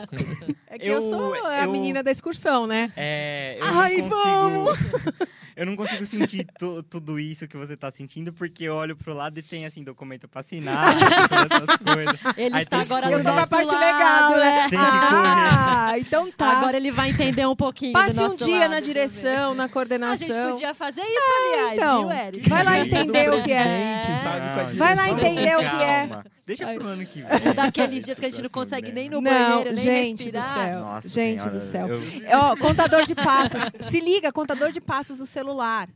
[0.67, 2.91] É que eu, Eu- sou a eu- menina da excursão, né?
[2.97, 5.25] É, eu Ai, consigo.
[5.55, 9.13] eu não consigo sentir tu- tudo isso que você tá sentindo, porque eu olho pro
[9.13, 10.93] lado e tem assim, documento pra assinar,
[11.29, 12.37] todas essas coisas.
[12.37, 13.23] Ele Aí está agora correr.
[13.23, 14.57] no nosso parte lado, legal, né?
[14.65, 14.69] é.
[14.69, 16.57] Tem que Ah, então tá.
[16.57, 19.65] Agora ele vai entender um pouquinho do Passe um dia lado, na direção, na vendo.
[19.65, 20.27] A coordenação.
[20.27, 22.07] gente podia fazer isso, aliás, então.
[22.07, 22.49] viu, Eric?
[22.49, 24.01] Vai lá entender o que é.
[24.03, 26.34] sabe, Não, Vai lá entender o que é.
[26.45, 26.77] Deixa Ai.
[26.77, 27.53] pro ano que vem.
[27.55, 30.67] Daqueles dias que a gente não consegue nem no Não, banheiro, nem gente do respirar.
[30.67, 30.79] céu.
[30.81, 31.87] Nossa Gente senhora, do céu.
[31.87, 33.61] eu- Ó, contador de passos.
[33.89, 35.89] Se liga, contador de passos do celular.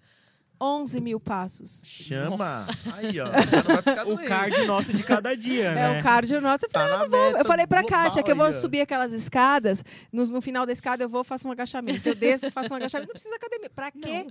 [0.62, 1.82] 11 mil passos.
[1.86, 2.66] Chama.
[2.98, 3.32] Aí, ó.
[3.32, 5.96] Já não vai ficar O card nosso de cada dia, né?
[5.96, 6.66] É o cardio nosso.
[6.66, 8.82] Eu Tá falei, na eu, vou- eu falei pra Kátia que eu vou aí, subir
[8.82, 9.82] aquelas escadas.
[10.12, 12.10] No, no final da escada eu vou faço um agachamento.
[12.10, 13.08] Eu desço, faço um agachamento.
[13.08, 13.70] Não precisa academia.
[13.74, 14.28] Pra quê?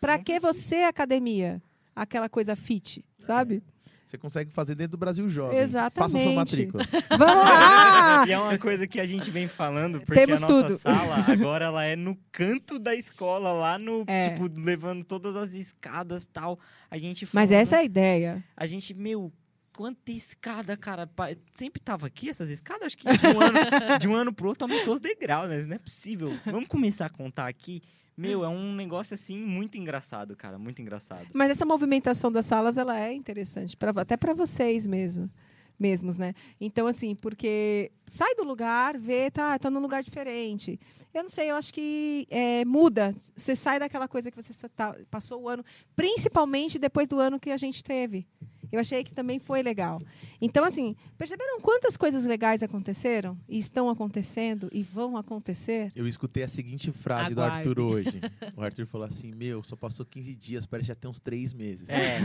[0.00, 1.60] Pra que você academia?
[1.94, 3.62] Aquela coisa fit, sabe?
[4.06, 5.58] Você consegue fazer dentro do Brasil Jovem.
[5.58, 6.12] Exatamente.
[6.12, 6.84] Faça sua matrícula.
[7.18, 8.24] Vamos lá!
[8.28, 10.78] E é uma coisa que a gente vem falando, porque Temos a nossa tudo.
[10.78, 14.28] sala agora ela é no canto da escola, lá no, É.
[14.28, 16.58] tipo, levando todas as escadas e tal.
[16.88, 18.44] A gente Mas falando- essa é a ideia.
[18.56, 19.32] A gente, meu,
[19.72, 21.10] quanta escada, cara.
[21.54, 22.86] Sempre tava aqui essas escadas?
[22.86, 23.58] Acho que de um ano,
[23.98, 25.64] de um ano pro outro aumentou os degraus, né?
[25.66, 26.32] Não é possível.
[26.46, 27.82] Vamos começar a contar aqui.
[28.16, 30.58] Meu, é um negócio assim muito engraçado, cara.
[30.58, 31.26] Muito engraçado.
[31.34, 35.30] Mas essa movimentação das salas, ela é interessante, pra, até para vocês mesmo,
[35.78, 36.32] mesmos, né?
[36.58, 40.80] Então, assim, porque sai do lugar, vê, tá, tá num lugar diferente.
[41.12, 43.14] Eu não sei, eu acho que é, muda.
[43.36, 45.62] Você sai daquela coisa que você tá- passou o ano,
[45.94, 48.26] principalmente depois do ano que a gente teve.
[48.72, 50.00] Eu achei que também foi legal.
[50.40, 53.36] Então, assim, perceberam quantas coisas legais aconteceram?
[53.48, 55.90] E estão acontecendo e vão acontecer?
[55.94, 57.58] Eu escutei a seguinte frase do Aguarde.
[57.68, 58.20] Arthur hoje.
[58.56, 61.88] O Arthur falou assim: Meu, só passou 15 dias, parece já ter uns 3 meses.
[61.88, 62.22] É, é.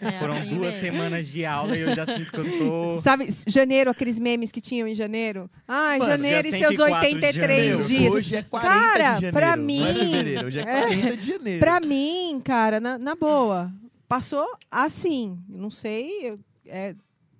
[0.10, 0.80] É Foram assim duas mesmo.
[0.80, 3.00] semanas de aula e eu já sinto que eu tô.
[3.02, 5.50] Sabe, janeiro, aqueles memes que tinham em janeiro?
[5.66, 7.84] Ai, Mano, janeiro e seus 104 de 83 janeiro.
[7.84, 8.12] dias.
[8.12, 9.36] Hoje é 40 Cara, de janeiro.
[9.36, 11.60] pra Não é mim- fevereiro, hoje é 40 de janeiro.
[11.60, 13.72] Pra mim, cara, na, na boa,
[14.10, 15.40] passou assim.
[15.48, 16.36] Não sei,
[16.66, 16.96] é,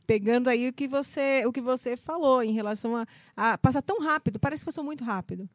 [0.07, 3.07] pegando aí o que você, o que você falou em relação a,
[3.37, 4.39] a passar tão rápido.
[4.39, 5.51] Parece que passou muito rápido.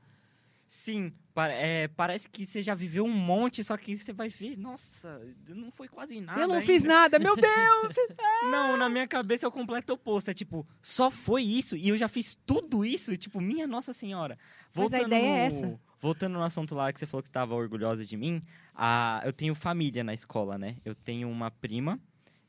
[0.68, 5.22] Sim, é, parece que você já viveu um monte, só que você vai ver, nossa,
[5.48, 6.42] não foi quase nada.
[6.42, 6.66] eu não ainda.
[6.66, 7.96] fiz nada, meu Deus!
[8.52, 10.30] Não, na minha cabeça é o completo oposto.
[10.30, 13.18] É tipo, só foi isso e eu já fiz tudo isso.
[13.18, 14.38] Tipo, minha Nossa Senhora.
[14.74, 15.80] Mas a ideia é essa.
[16.00, 18.42] Voltando no assunto lá que você falou que estava orgulhosa de mim,
[18.76, 20.76] a, eu tenho família na escola, né?
[20.84, 22.00] Eu tenho uma prima.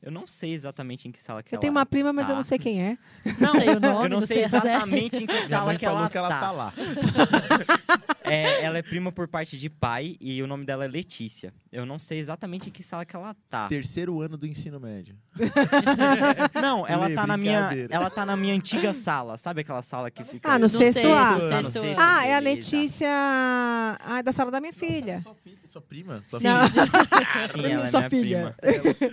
[0.01, 2.29] Eu não sei exatamente em que sala que Eu ela tenho uma prima, mas eu
[2.29, 2.35] tá.
[2.35, 2.97] não sei quem é.
[3.39, 4.67] Não, sei o nome, eu não não sei sei série.
[4.67, 6.39] exatamente em que sala que falou ela, que ela tá.
[6.39, 6.73] tá lá.
[8.29, 11.53] É, ela é prima por parte de pai e o nome dela é Letícia.
[11.71, 13.67] Eu não sei exatamente em que sala que ela tá.
[13.67, 15.15] Terceiro ano do ensino médio.
[16.61, 19.37] Não, ela Lê, tá na minha, ela tá na minha antiga sala.
[19.37, 21.49] Sabe aquela sala que fica Ah, no No sexto sexto, A.
[21.49, 21.99] Tá no sexto.
[22.01, 22.55] Ah, é a beleza.
[22.75, 23.07] Letícia
[23.99, 25.19] ah, da sala da minha filha.
[25.19, 26.21] Sua filha, sua prima.
[26.23, 26.67] Sua Não.
[26.67, 28.55] Sim, ela é Sua minha filha.
[28.59, 29.11] prima.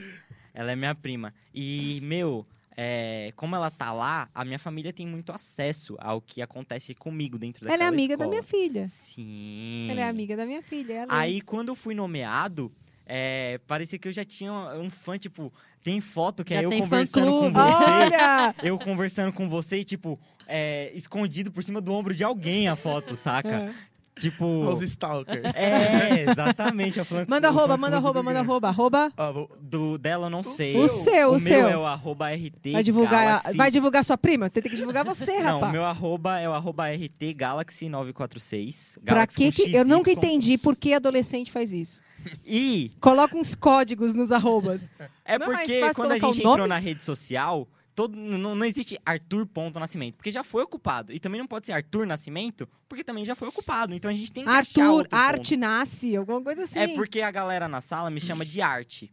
[0.54, 1.34] Ela é minha prima.
[1.52, 2.46] E, meu,
[2.76, 7.38] é, como ela tá lá, a minha família tem muito acesso ao que acontece comigo
[7.38, 8.30] dentro daquela Ela é amiga da escola.
[8.30, 8.86] minha filha.
[8.86, 9.88] Sim.
[9.90, 10.92] Ela é amiga da minha filha.
[10.94, 11.16] ela é.
[11.20, 12.72] Aí, quando eu fui nomeado,
[13.06, 15.52] é, parecia que eu já tinha um fã, tipo,
[15.82, 17.84] tem foto que Já é eu conversando com você.
[17.84, 18.54] Olha!
[18.62, 22.74] Eu conversando com você e, tipo, é, escondido por cima do ombro de alguém a
[22.74, 23.48] foto, saca?
[23.48, 23.74] É.
[24.16, 24.44] Tipo.
[24.68, 25.42] Os stalker.
[25.56, 27.00] É, exatamente.
[27.00, 28.68] a fã- Manda o arroba, manda arroba, manda arroba.
[28.68, 29.12] Arroba.
[29.16, 30.76] Ah, vou- Do dela eu não sei.
[30.76, 31.68] O seu, o meu seu.
[31.68, 33.56] é o arroba RT Vai divulgar, Galaxy.
[33.56, 34.48] vai divulgar sua prima?
[34.48, 35.72] Você tem que divulgar você, Não, o rapaz.
[35.72, 38.98] meu arroba é o arroba RT Galaxy 946.
[39.04, 39.74] Pra Galaxy que que...
[39.74, 42.00] Eu nunca entendi por que adolescente faz isso.
[42.46, 44.88] E Coloca uns códigos nos arrobas.
[45.24, 48.54] é Não é porque fácil quando a o gente entrou na rede social, todo, não,
[48.54, 51.12] não existe Arthur ponto Nascimento, porque já foi ocupado.
[51.12, 53.94] E também não pode ser Arthur Nascimento, porque também já foi ocupado.
[53.94, 55.20] Então a gente tem que achar Arthur, outro ponto.
[55.20, 56.80] arte nasce, alguma coisa assim.
[56.80, 59.12] É porque a galera na sala me chama de arte.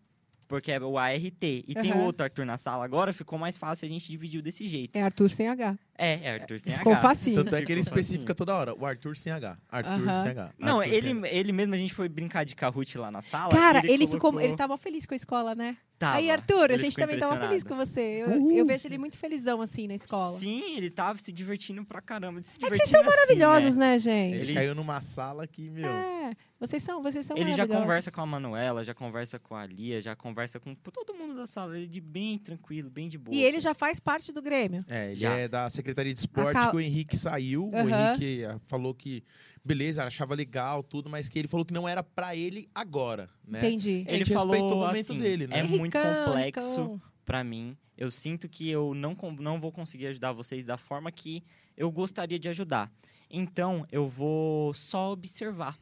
[0.52, 1.24] Porque é o ART.
[1.41, 2.02] E tem Aham.
[2.04, 4.95] outro Arthur na sala agora, ficou mais fácil, a gente dividiu desse jeito.
[4.95, 5.78] É Arthur sem H.
[5.97, 7.02] É, é Arthur sem Ficou H.
[7.02, 7.43] facinho.
[7.43, 8.74] Tanto é que ele Ficou especifica toda hora.
[8.76, 9.58] O Arthur sem H.
[9.70, 10.22] Arthur Aham.
[10.22, 10.52] sem H.
[10.60, 11.28] Não, Arthur ele, H.
[11.30, 13.54] ele mesmo, a gente foi brincar de Kahoot lá na sala.
[13.54, 14.20] Cara, ele, ficou.
[14.20, 15.78] colocou- Ele tava feliz com a escola, né?
[15.99, 16.18] Tava.
[16.18, 18.02] Aí, Arthur, a Ele gente ficou também tava feliz com você.
[18.26, 20.38] Eu, eu vejo ele muito felizão, assim, na escola.
[20.39, 22.41] Sim, ele tava se divertindo pra caramba.
[22.43, 23.86] Se É que vocês são divertindo assim, maravilhosos, né?
[23.86, 24.43] né, Ele, gente?
[24.45, 25.86] Ele- caiu numa sala que, meu.
[25.88, 26.32] É,
[26.62, 29.99] vocês são, vocês são Ele já conversa com a Manuela, já conversa com a Lia,
[29.99, 31.76] já conversa com todo mundo da sala.
[31.76, 33.36] Ele é de bem tranquilo, bem de boa.
[33.36, 34.86] E ele já faz parte do Grêmio.
[34.88, 35.34] É, ele Já.
[35.34, 37.68] é da Secretaria de Esporte Cal- que o Henrique saiu.
[37.68, 38.09] O Aham.
[38.12, 39.24] Henrique ah, falou que,
[39.66, 43.57] beleza, achava legal tudo, mas que ele falou que não era pra ele agora, né?
[43.57, 44.05] Entendi.
[44.07, 45.57] Ele falou o momento assim, dele, né?
[45.57, 47.01] é muito Henricão, complexo Henricão.
[47.26, 47.76] pra mim.
[47.97, 51.43] Eu sinto que eu não, não vou conseguir ajudar vocês da forma que
[51.76, 52.91] eu gostaria de ajudar.
[53.32, 55.76] Então, eu vou só observar.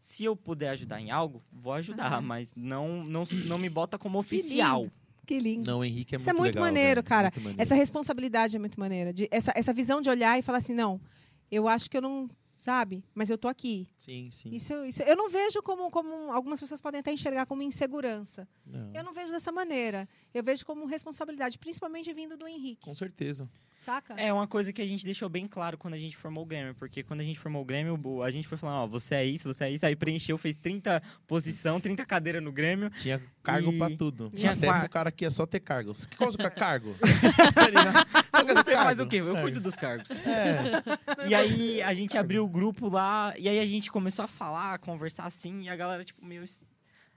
[0.00, 2.20] Se eu puder ajudar em algo, vou ajudar, Ah.
[2.20, 4.90] mas não, não, não me bota como oficial.
[5.26, 5.70] Que lindo.
[5.70, 7.28] Não, o Henrique é Isso é muito muito legal, maneiro, velho, cara.
[7.34, 7.62] muito maneiro.
[7.62, 9.12] Essa responsabilidade é muito maneira.
[9.12, 11.00] De, essa, essa visão de olhar e falar assim, não,
[11.50, 13.04] eu acho que eu não, sabe?
[13.14, 13.86] Mas eu tô aqui.
[13.98, 14.48] Sim, sim.
[14.52, 18.48] Isso, isso eu não vejo como, como algumas pessoas podem até enxergar como insegurança.
[18.66, 20.08] Não, Eu não vejo dessa maneira.
[20.34, 23.48] Eu vejo como responsabilidade, principalmente vindo do Henrique, Com certeza.
[23.82, 24.14] Saca?
[24.14, 26.74] É uma coisa que a gente deixou bem claro quando a gente formou o Grêmio,
[26.74, 29.24] porque quando a gente formou o Grêmio, o- a gente foi falando, ó, você é
[29.24, 32.90] isso, você é isso, aí preencheu, fez 30 posição, 30 cadeiras no Grêmio.
[32.90, 34.30] Tinha cargo E- pra tudo.
[34.34, 36.06] Tinha Até pro cara que é só ter cargos.
[36.06, 36.94] Que coisa que é cargo?
[38.54, 39.16] Você faz o quê?
[39.16, 40.10] Eu cuido dos cargos.
[40.10, 40.82] É.
[41.28, 44.74] E aí a gente abriu o grupo lá, e aí a gente começou a falar,
[44.74, 46.44] a conversar assim, e a galera, tipo, meio.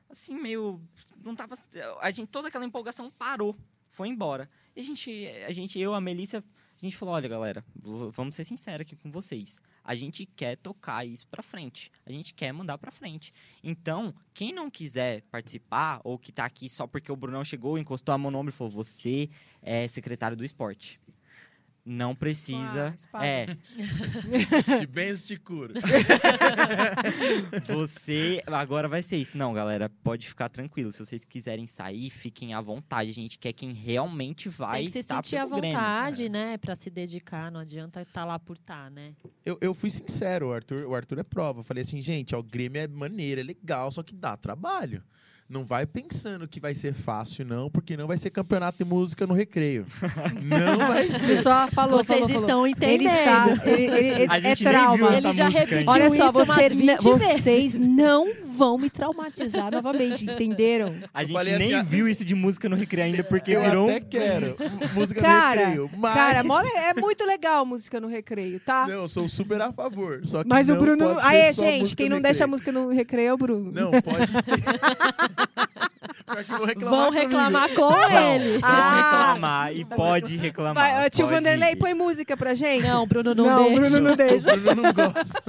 [0.10, 0.80] Assim, meio.
[1.24, 1.56] Não tava.
[2.02, 3.58] A gente, toda aquela empolgação parou,
[3.90, 4.50] foi embora.
[4.76, 6.44] A gente, a gente eu, a Melissa,
[6.84, 7.64] a gente falou: olha, galera,
[8.12, 9.62] vamos ser sinceros aqui com vocês.
[9.84, 11.92] A gente quer tocar isso pra frente.
[12.06, 13.34] A gente quer mandar pra frente.
[13.64, 18.14] Então, quem não quiser participar, ou que tá aqui só porque o Brunão chegou, encostou
[18.14, 19.30] a mão no ombro e falou: você
[19.62, 21.00] é secretário do esporte.
[21.86, 22.96] Não precisa.
[23.12, 23.48] Ah, é,
[24.80, 25.74] Te benzo, te curo.
[27.68, 29.38] Você agora vai ser isso.
[29.38, 30.92] Não, galera, pode ficar tranquilo.
[30.92, 33.10] Se vocês quiserem sair, fiquem à vontade.
[33.10, 35.78] A gente quer quem realmente vai Tem que se estar sentir à pelo Grêmio.
[35.78, 36.58] vontade, né?
[36.58, 37.52] Pra se dedicar.
[37.52, 39.14] Não adianta estar lá por estar, né?
[39.46, 41.60] Eu, eu fui sincero, o Arthur, o Arthur é prova.
[41.60, 45.04] Eu falei assim, gente, ó, o Grêmio é maneiro, é legal, só que dá trabalho.
[45.50, 49.28] Não vai pensando que vai ser fácil, não, porque não vai ser campeonato de música
[49.28, 49.86] no recreio.
[50.42, 51.42] não vai ser.
[51.42, 52.42] só falou, Vocês falou, falou.
[52.44, 52.94] estão entendendo.
[52.94, 55.18] Ele está, ele, ele- ele- A é gente nem trauma.
[55.18, 55.92] Ele já música repetiu.
[55.92, 60.96] Olha só, isso umas vocês, 20 vocês não vão me traumatizar novamente, entenderam?
[61.14, 63.52] A Eu gente falei nem assim, ah, viu isso de música no Recreio ainda, porque
[63.56, 64.02] eu virou até um...
[64.10, 64.56] quero.
[64.94, 65.90] música Cara, no recreio.
[65.98, 66.14] Mas...
[66.14, 68.86] Cara, é muito legal música no recreio, tá?
[68.88, 70.22] Não, eu sou super a favor.
[70.26, 71.06] Só que Mas o Bruno.
[71.16, 73.72] pode ser Aê, só gente, quem não deixa a música no recreio é o Bruno.
[73.74, 74.32] Não, pode
[76.48, 77.22] vão reclamar Vão comigo.
[77.22, 78.58] reclamar com Não, ele.
[78.58, 79.28] Vão Ah.
[79.28, 80.74] reclamar e pode reclamar.
[80.76, 81.76] Vai, tio pode Vanderlei, ir.
[81.76, 82.88] põe música pra gente.
[82.88, 83.82] Não, Bruno não, Não, o deixa.
[83.92, 84.54] Bruno não deixa.
[84.54, 85.44] O Bruno não gosta.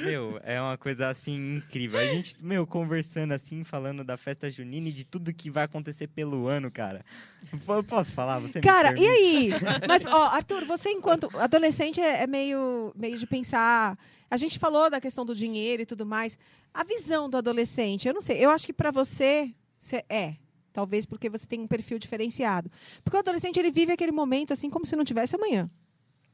[0.00, 1.98] Meu, é uma coisa assim incrível.
[1.98, 6.08] A gente, meu, conversando assim, falando da festa junina e de tudo que vai acontecer
[6.08, 7.04] pelo ano, cara.
[7.66, 8.38] Eu posso falar?
[8.40, 9.50] Você me Cara, e aí?
[9.86, 13.98] Mas, ó, Arthur, você enquanto adolescente é, é meio, meio de pensar.
[14.30, 16.36] A gente falou da questão do dinheiro e tudo mais.
[16.74, 18.44] A visão do adolescente, eu não sei.
[18.44, 20.36] Eu acho que pra você, você é.
[20.72, 22.70] Talvez porque você tem um perfil diferenciado.
[23.02, 25.68] Porque o adolescente, ele vive aquele momento assim como se não tivesse amanhã,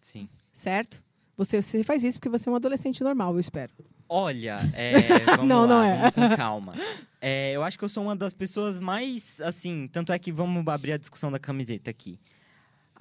[0.00, 0.28] Sim.
[0.52, 1.03] certo?
[1.36, 3.72] Você, você faz isso porque você é um adolescente normal, eu espero.
[4.08, 6.10] Olha, é, vamos Não, lá, não é.
[6.10, 6.74] vamos com calma.
[7.20, 10.66] É, eu acho que eu sou uma das pessoas mais, assim, tanto é que vamos
[10.68, 12.18] abrir a discussão da camiseta aqui.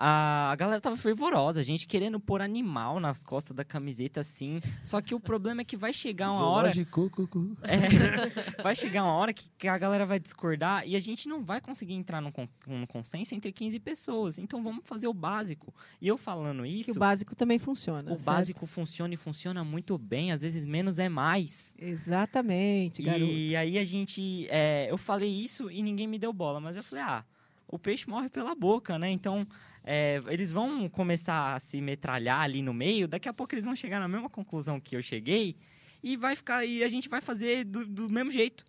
[0.05, 4.59] A, a galera tava fervorosa, a gente querendo pôr animal nas costas da camiseta, assim.
[4.83, 6.69] Só que o problema é que vai chegar uma hora...
[6.71, 7.57] Zoológico, cu, cu.
[7.63, 11.41] É, vai chegar uma hora que, que a galera vai discordar e a gente não
[11.41, 14.37] vai conseguir entrar num, con- num consenso entre 15 pessoas.
[14.37, 15.73] Então vamos fazer o básico.
[16.01, 18.11] E eu falando Que isso, o básico também funciona.
[18.11, 18.23] o certo?
[18.25, 20.33] básico funciona e funciona muito bem.
[20.33, 21.73] Às vezes menos é mais.
[21.79, 23.23] Exatamente, garoto.
[23.31, 24.47] E aí a gente.
[24.49, 27.23] é, eu falei isso e ninguém me deu bola, mas eu falei, ah,
[27.67, 29.09] o peixe morre pela boca, né?
[29.09, 29.47] Então.
[29.83, 33.75] É, eles vão começar a se metralhar ali no meio, daqui a pouco eles vão
[33.75, 35.57] chegar na mesma conclusão que eu cheguei
[36.01, 38.65] e vai ficar e a gente vai fazer do, do mesmo jeito.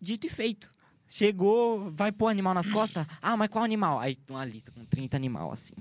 [0.00, 0.70] Dito e feito.
[1.12, 3.04] Chegou, vai pôr animal nas costas.
[3.20, 3.98] Ah, mas qual animal?
[3.98, 5.72] Aí uma lista com 30 animal, assim.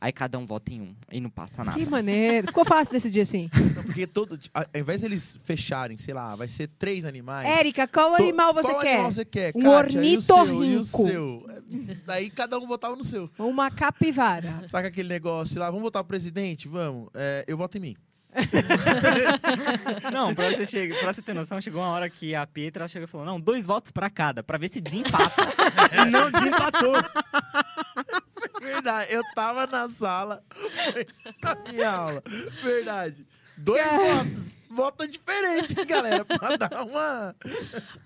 [0.00, 0.94] Aí cada um vota em um.
[1.10, 1.76] E não passa nada.
[1.76, 2.46] Que maneiro.
[2.46, 3.50] Ficou fácil decidir assim.
[3.74, 7.48] Não, porque todo, ao invés deles fecharem, sei lá, vai ser três animais.
[7.48, 8.92] Érica, qual To- animal você qual quer?
[8.94, 9.52] animal você quer?
[9.56, 10.04] Um Kátia?
[10.04, 10.36] E o seu?
[10.36, 10.84] E o ornitorrinco.
[10.84, 11.46] seu?
[11.48, 13.28] É, Daí cada um votava no seu.
[13.38, 14.62] Uma capivara.
[14.68, 16.68] Saca aquele negócio lá, vamos votar pro presidente?
[16.68, 17.08] Vamos.
[17.14, 17.96] É, eu voto em mim.
[20.12, 23.06] Não, pra você, chegar, pra você ter noção, chegou uma hora que a Pietra chegou
[23.06, 25.42] e falou: não, dois votos pra cada, pra ver se desempata.
[25.92, 26.94] e não desempatou.
[28.60, 30.42] Verdade, eu tava na sala
[30.92, 31.06] foi
[31.42, 32.22] na minha aula.
[32.62, 33.26] Verdade.
[33.56, 34.56] Dois votos.
[34.68, 37.34] Vota diferente, galera, pra dar uma.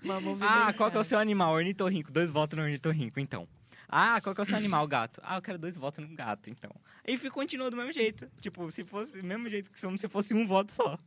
[0.03, 1.53] uma Ah, qual que é o seu animal?
[1.53, 2.11] Ornitorrinco.
[2.11, 3.47] Dois votos no ornitorrinco, então.
[3.91, 4.87] Ah, qual que é o seu animal?
[4.87, 5.19] Gato.
[5.21, 6.71] Ah, eu quero dois votos no gato, então.
[7.05, 8.31] E continua do mesmo jeito.
[8.39, 10.97] Tipo, se fosse do mesmo jeito que se fosse um voto só.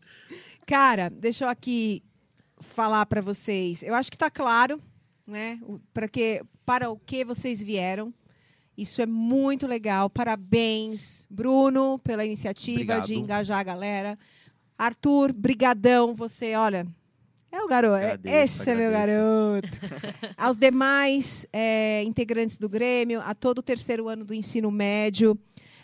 [0.66, 2.02] Cara, deixa eu aqui
[2.60, 3.82] falar para vocês.
[3.82, 4.78] Eu acho que tá claro,
[5.26, 5.58] né?
[5.94, 8.12] Para que para o que vocês vieram.
[8.76, 10.10] Isso é muito legal.
[10.10, 13.06] Parabéns, Bruno, pela iniciativa Obrigado.
[13.06, 14.18] de engajar a galera.
[14.76, 16.14] Arthur, brigadão.
[16.14, 16.84] Você, olha,
[17.56, 17.94] é o garoto.
[17.96, 19.68] Agradeço, Esse é meu garoto.
[19.68, 20.34] agradeço.
[20.36, 25.38] Aos demais é, integrantes do Grêmio, a todo o terceiro ano do ensino médio,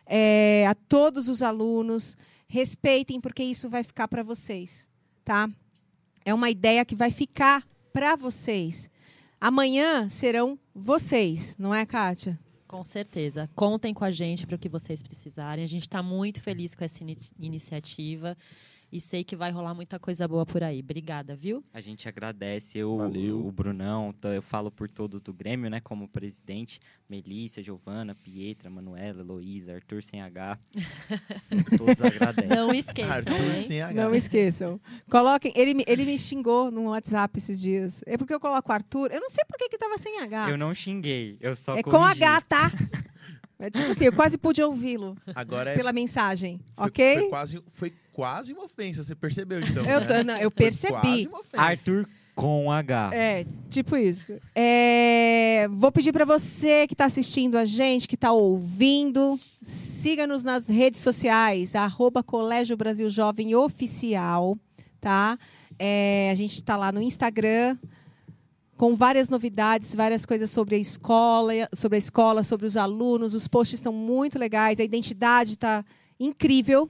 [0.07, 2.17] é, a todos os alunos,
[2.49, 4.87] respeitem, porque isso vai ficar para vocês,
[5.25, 5.49] tá?
[6.25, 8.91] É uma ideia que vai ficar para vocês.
[9.41, 12.39] Amanhã serão vocês, não é, Kátia?
[12.69, 13.49] Com certeza.
[13.55, 15.65] Contem com a gente para o que vocês precisarem.
[15.65, 18.37] A gente está muito feliz com essa ini- iniciativa
[18.93, 20.81] e sei que vai rolar muita coisa boa por aí.
[20.81, 21.65] Obrigada, viu?
[21.73, 22.79] A gente agradece.
[22.79, 23.47] Eu, Valeu.
[23.47, 25.81] o Brunão, eu falo por todos do Grêmio, né?
[25.81, 26.81] Como presidente.
[27.09, 30.59] Melissa, Giovana, Pietra, Manuela, Heloísa, Arthur sem H.
[31.77, 32.49] todos agradecem.
[32.49, 33.57] Não esqueçam, Arthur hein?
[33.65, 33.95] sem H.
[33.95, 34.81] Não esqueçam.
[35.11, 35.53] Coloquem.
[35.57, 38.03] Ele, me- ele me xingou no WhatsApp esses dias.
[38.07, 39.11] É porque eu coloco Arthur.
[39.13, 40.51] Eu não sei por que que tava sem H.
[40.51, 42.23] Eu não xinguei, eu só é com corrigi.
[42.23, 42.73] H, tá?
[43.61, 45.77] É tipo assim, eu quase pude ouvi-lo Agora é.
[45.77, 47.19] pela mensagem, foi, ok?
[47.19, 49.85] Foi quase, foi quase uma ofensa, você percebeu então?
[49.85, 50.07] Eu, né?
[50.07, 50.93] tô- não, eu Foi percebi.
[50.93, 51.63] quase uma ofensa.
[51.63, 53.11] Arthur com H.
[53.13, 54.33] É, tipo isso.
[54.55, 60.67] É, vou pedir para você que está assistindo a gente, que está ouvindo, siga-nos nas
[60.69, 64.57] redes sociais, arroba Colégio Brasil Jovem Oficial,
[65.01, 65.39] tá?
[65.79, 67.77] É, a gente está lá no Instagram
[68.81, 73.35] com várias novidades, várias coisas sobre a escola, sobre a escola, sobre os alunos.
[73.35, 75.85] Os posts estão muito legais, a identidade está
[76.19, 76.89] incrível,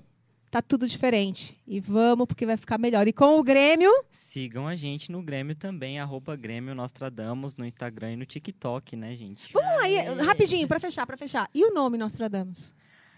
[0.53, 1.61] tá tudo diferente.
[1.66, 3.09] E vamos porque vai ficar melhor.
[3.09, 8.12] E com o Grêmio Sigam a gente no Grêmio também, arroba Grêmio Nostradamus, no Instagram
[8.12, 9.53] e no TikTok, né, gente?
[9.53, 11.51] Vamos aí, rapidinho, para fechar, para fechar.
[11.53, 12.72] E o nome Nostradamus?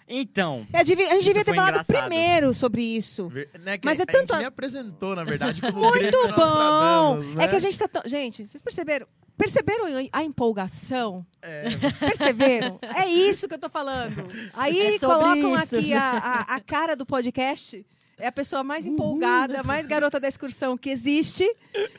[0.09, 2.09] Então, devia- a gente devia ter falado engraçado.
[2.09, 3.29] primeiro sobre isso.
[3.29, 6.19] Ver- né, que Mas a, é a tanto- gente nem apresentou, na verdade, como Muito
[6.37, 7.17] bom!
[7.35, 7.45] Né?
[7.45, 8.03] É que a gente tá tão...
[8.05, 9.07] Gente, vocês perceberam?
[9.37, 11.25] Perceberam a empolgação?
[11.41, 11.65] É.
[12.01, 12.79] Perceberam?
[12.95, 14.29] É isso que eu tô falando.
[14.55, 15.77] Aí É colocam isso.
[15.77, 17.85] aqui a, a, a cara do podcast.
[18.23, 21.45] É a pessoa mais empolgada, mais garota da excursão que existe,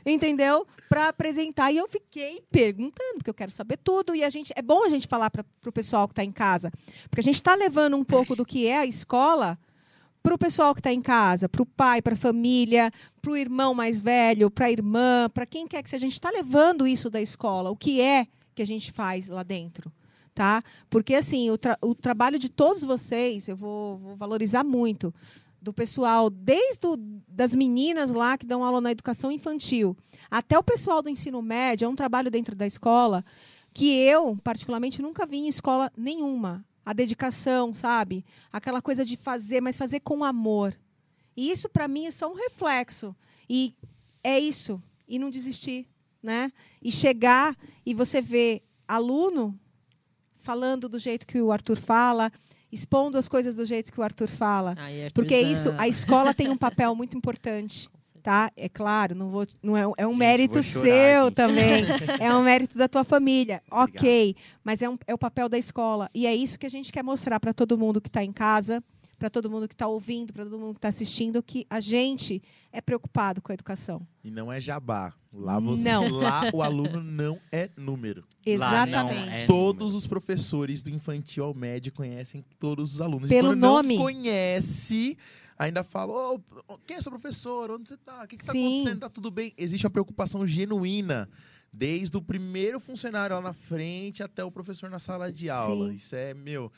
[0.05, 0.65] entendeu?
[0.87, 1.69] Para apresentar.
[1.71, 4.15] E eu fiquei perguntando, porque eu quero saber tudo.
[4.15, 6.71] E a gente é bom a gente falar para o pessoal que está em casa.
[7.09, 9.59] Porque a gente está levando um pouco do que é a escola
[10.21, 12.89] para o pessoal que está em casa, para o pai, para a família,
[13.21, 16.05] para o irmão mais velho, para a irmã, para quem quer que seja.
[16.05, 19.43] A gente está levando isso da escola, o que é que a gente faz lá
[19.43, 19.91] dentro.
[20.33, 20.63] Tá?
[20.89, 25.13] Porque assim, o, tra- o trabalho de todos vocês, eu vou, vou valorizar muito,
[25.63, 26.97] do pessoal, desde o,
[27.27, 29.95] das meninas lá que dão aula na educação infantil,
[30.29, 33.23] até o pessoal do ensino médio, é um trabalho dentro da escola
[33.73, 36.63] que eu, particularmente, nunca vi em escola nenhuma.
[36.85, 38.25] A dedicação, sabe?
[38.51, 40.77] Aquela coisa de fazer, mas fazer com amor.
[41.35, 43.15] E isso, para mim, é só um reflexo.
[43.49, 43.73] E
[44.21, 44.83] é isso.
[45.07, 45.87] E não desistir,
[46.21, 46.51] né?
[46.81, 49.57] E chegar e você ver aluno
[50.35, 52.29] falando do jeito que o Arthur fala,
[52.73, 54.75] expondo as coisas do jeito que o Arthur fala.
[54.77, 57.87] Ai, Porque isso, a escola tem um papel muito importante,
[58.23, 58.49] tá?
[58.57, 61.35] É claro, não vou, não é, um- é um Gente, mérito chorar, seu gente.
[61.35, 61.85] também,
[62.19, 63.99] é um mérito da tua família, Obrigado.
[64.01, 64.35] ok?
[64.63, 67.03] Mas é, um- é o papel da escola e é isso que a gente quer
[67.03, 68.83] mostrar para todo mundo que está em casa,
[69.23, 72.43] para todo mundo que está ouvindo, para todo mundo que está assistindo, que a gente
[72.73, 74.05] é preocupado com a educação.
[74.21, 75.13] E não é jabá.
[75.33, 76.09] Lá, você, Não.
[76.09, 78.25] lá o aluno não é número.
[78.59, 79.43] Lá não Exatamente.
[79.43, 79.45] é.
[79.45, 83.29] Todos os professores do infantil ao médio conhecem todos os alunos.
[83.29, 83.95] Pelo e quando nome.
[83.95, 85.17] não conhece,
[85.57, 87.71] ainda fala: "Ô, quem é seu professor?
[87.71, 88.25] Onde você está?
[88.25, 88.99] O que está acontecendo?
[88.99, 89.53] Tá tudo bem?
[89.57, 91.29] Existe uma preocupação genuína.
[91.71, 95.87] Desde o primeiro funcionário lá na frente até o professor na sala de aula.
[95.87, 95.93] Sim.
[95.93, 96.69] Isso é, meu,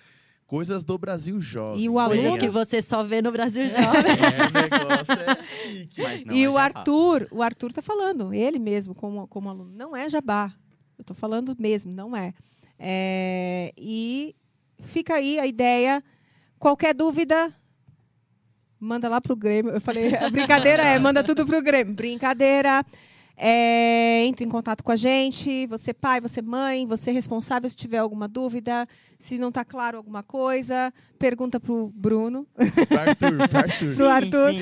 [0.45, 1.81] coisas do Brasil jovem.
[1.83, 3.83] E o aluno- Coisas que você só vê no Brasil Jovem.
[3.83, 6.01] É, negócio é chique.
[6.01, 6.63] mas não e é o jabá.
[6.79, 10.53] Arthur, o Arthur tá falando, ele mesmo como, como aluno, não é jabá.
[10.97, 12.33] Eu tô falando mesmo, não é.
[12.79, 14.35] É, E
[14.81, 16.03] fica aí a ideia.
[16.59, 17.53] Qualquer dúvida,
[18.79, 19.71] manda lá pro Grêmio.
[19.73, 21.93] Eu falei, a brincadeira é, manda tudo pro Grêmio.
[21.93, 22.83] Brincadeira.
[23.37, 27.97] É, entre em contato com a gente, você pai, você mãe, você responsável se tiver
[27.97, 28.87] alguma dúvida,
[29.19, 32.47] se não está claro alguma coisa, pergunta pro Bruno.
[32.53, 33.95] Pro Arthur, pro Arthur.
[33.95, 34.53] Do Arthur.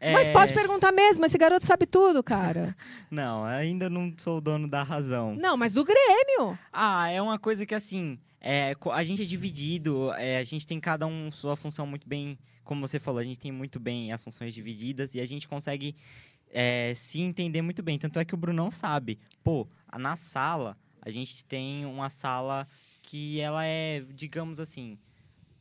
[0.00, 2.76] Mas É, pode perguntar mesmo, esse garoto sabe tudo, cara.
[3.10, 5.34] Não, ainda não sou o dono da razão.
[5.34, 6.56] Não, mas do Grêmio.
[6.72, 10.78] Ah, é uma coisa que assim, é, a gente é dividido, é, a gente tem
[10.78, 14.22] cada um sua função muito bem, como você falou, a gente tem muito bem as
[14.22, 15.96] funções divididas e a gente consegue
[16.50, 17.98] é, se entender muito bem.
[17.98, 19.66] Tanto é que o Brunão sabe, pô,
[19.98, 22.66] na sala, a gente tem uma sala
[23.02, 24.98] que ela é, digamos assim,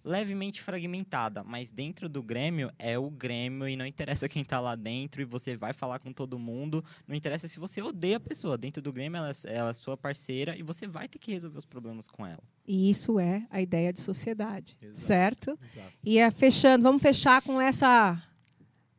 [0.03, 4.73] levemente fragmentada, mas dentro do Grêmio é o Grêmio e não interessa quem tá lá
[4.75, 8.57] dentro e você vai falar com todo mundo, não interessa se você odeia a pessoa,
[8.57, 11.57] dentro do Grêmio ela, é- ela é sua parceira e você vai ter que resolver
[11.57, 12.41] os problemas com ela.
[12.65, 15.01] E isso é a ideia de sociedade, Exato.
[15.05, 15.59] certo?
[15.61, 15.93] Exato.
[16.05, 18.17] E é fechando, vamos fechar com essa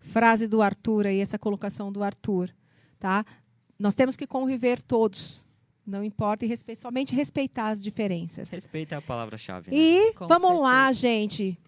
[0.09, 2.51] frase do Arthur aí, essa colocação do Arthur,
[2.99, 3.25] tá?
[3.79, 5.47] Nós temos que conviver todos,
[5.87, 8.51] não importa, e respe- somente respeitar as diferenças.
[8.51, 9.71] Respeito é a palavra-chave.
[9.71, 9.77] né?
[9.77, 11.01] E Com vamos lá, certeza.
[11.01, 11.59] gente.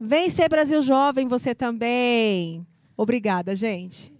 [0.00, 2.66] Vem ser Brasil Jovem você também.
[2.96, 4.12] Obrigada, gente.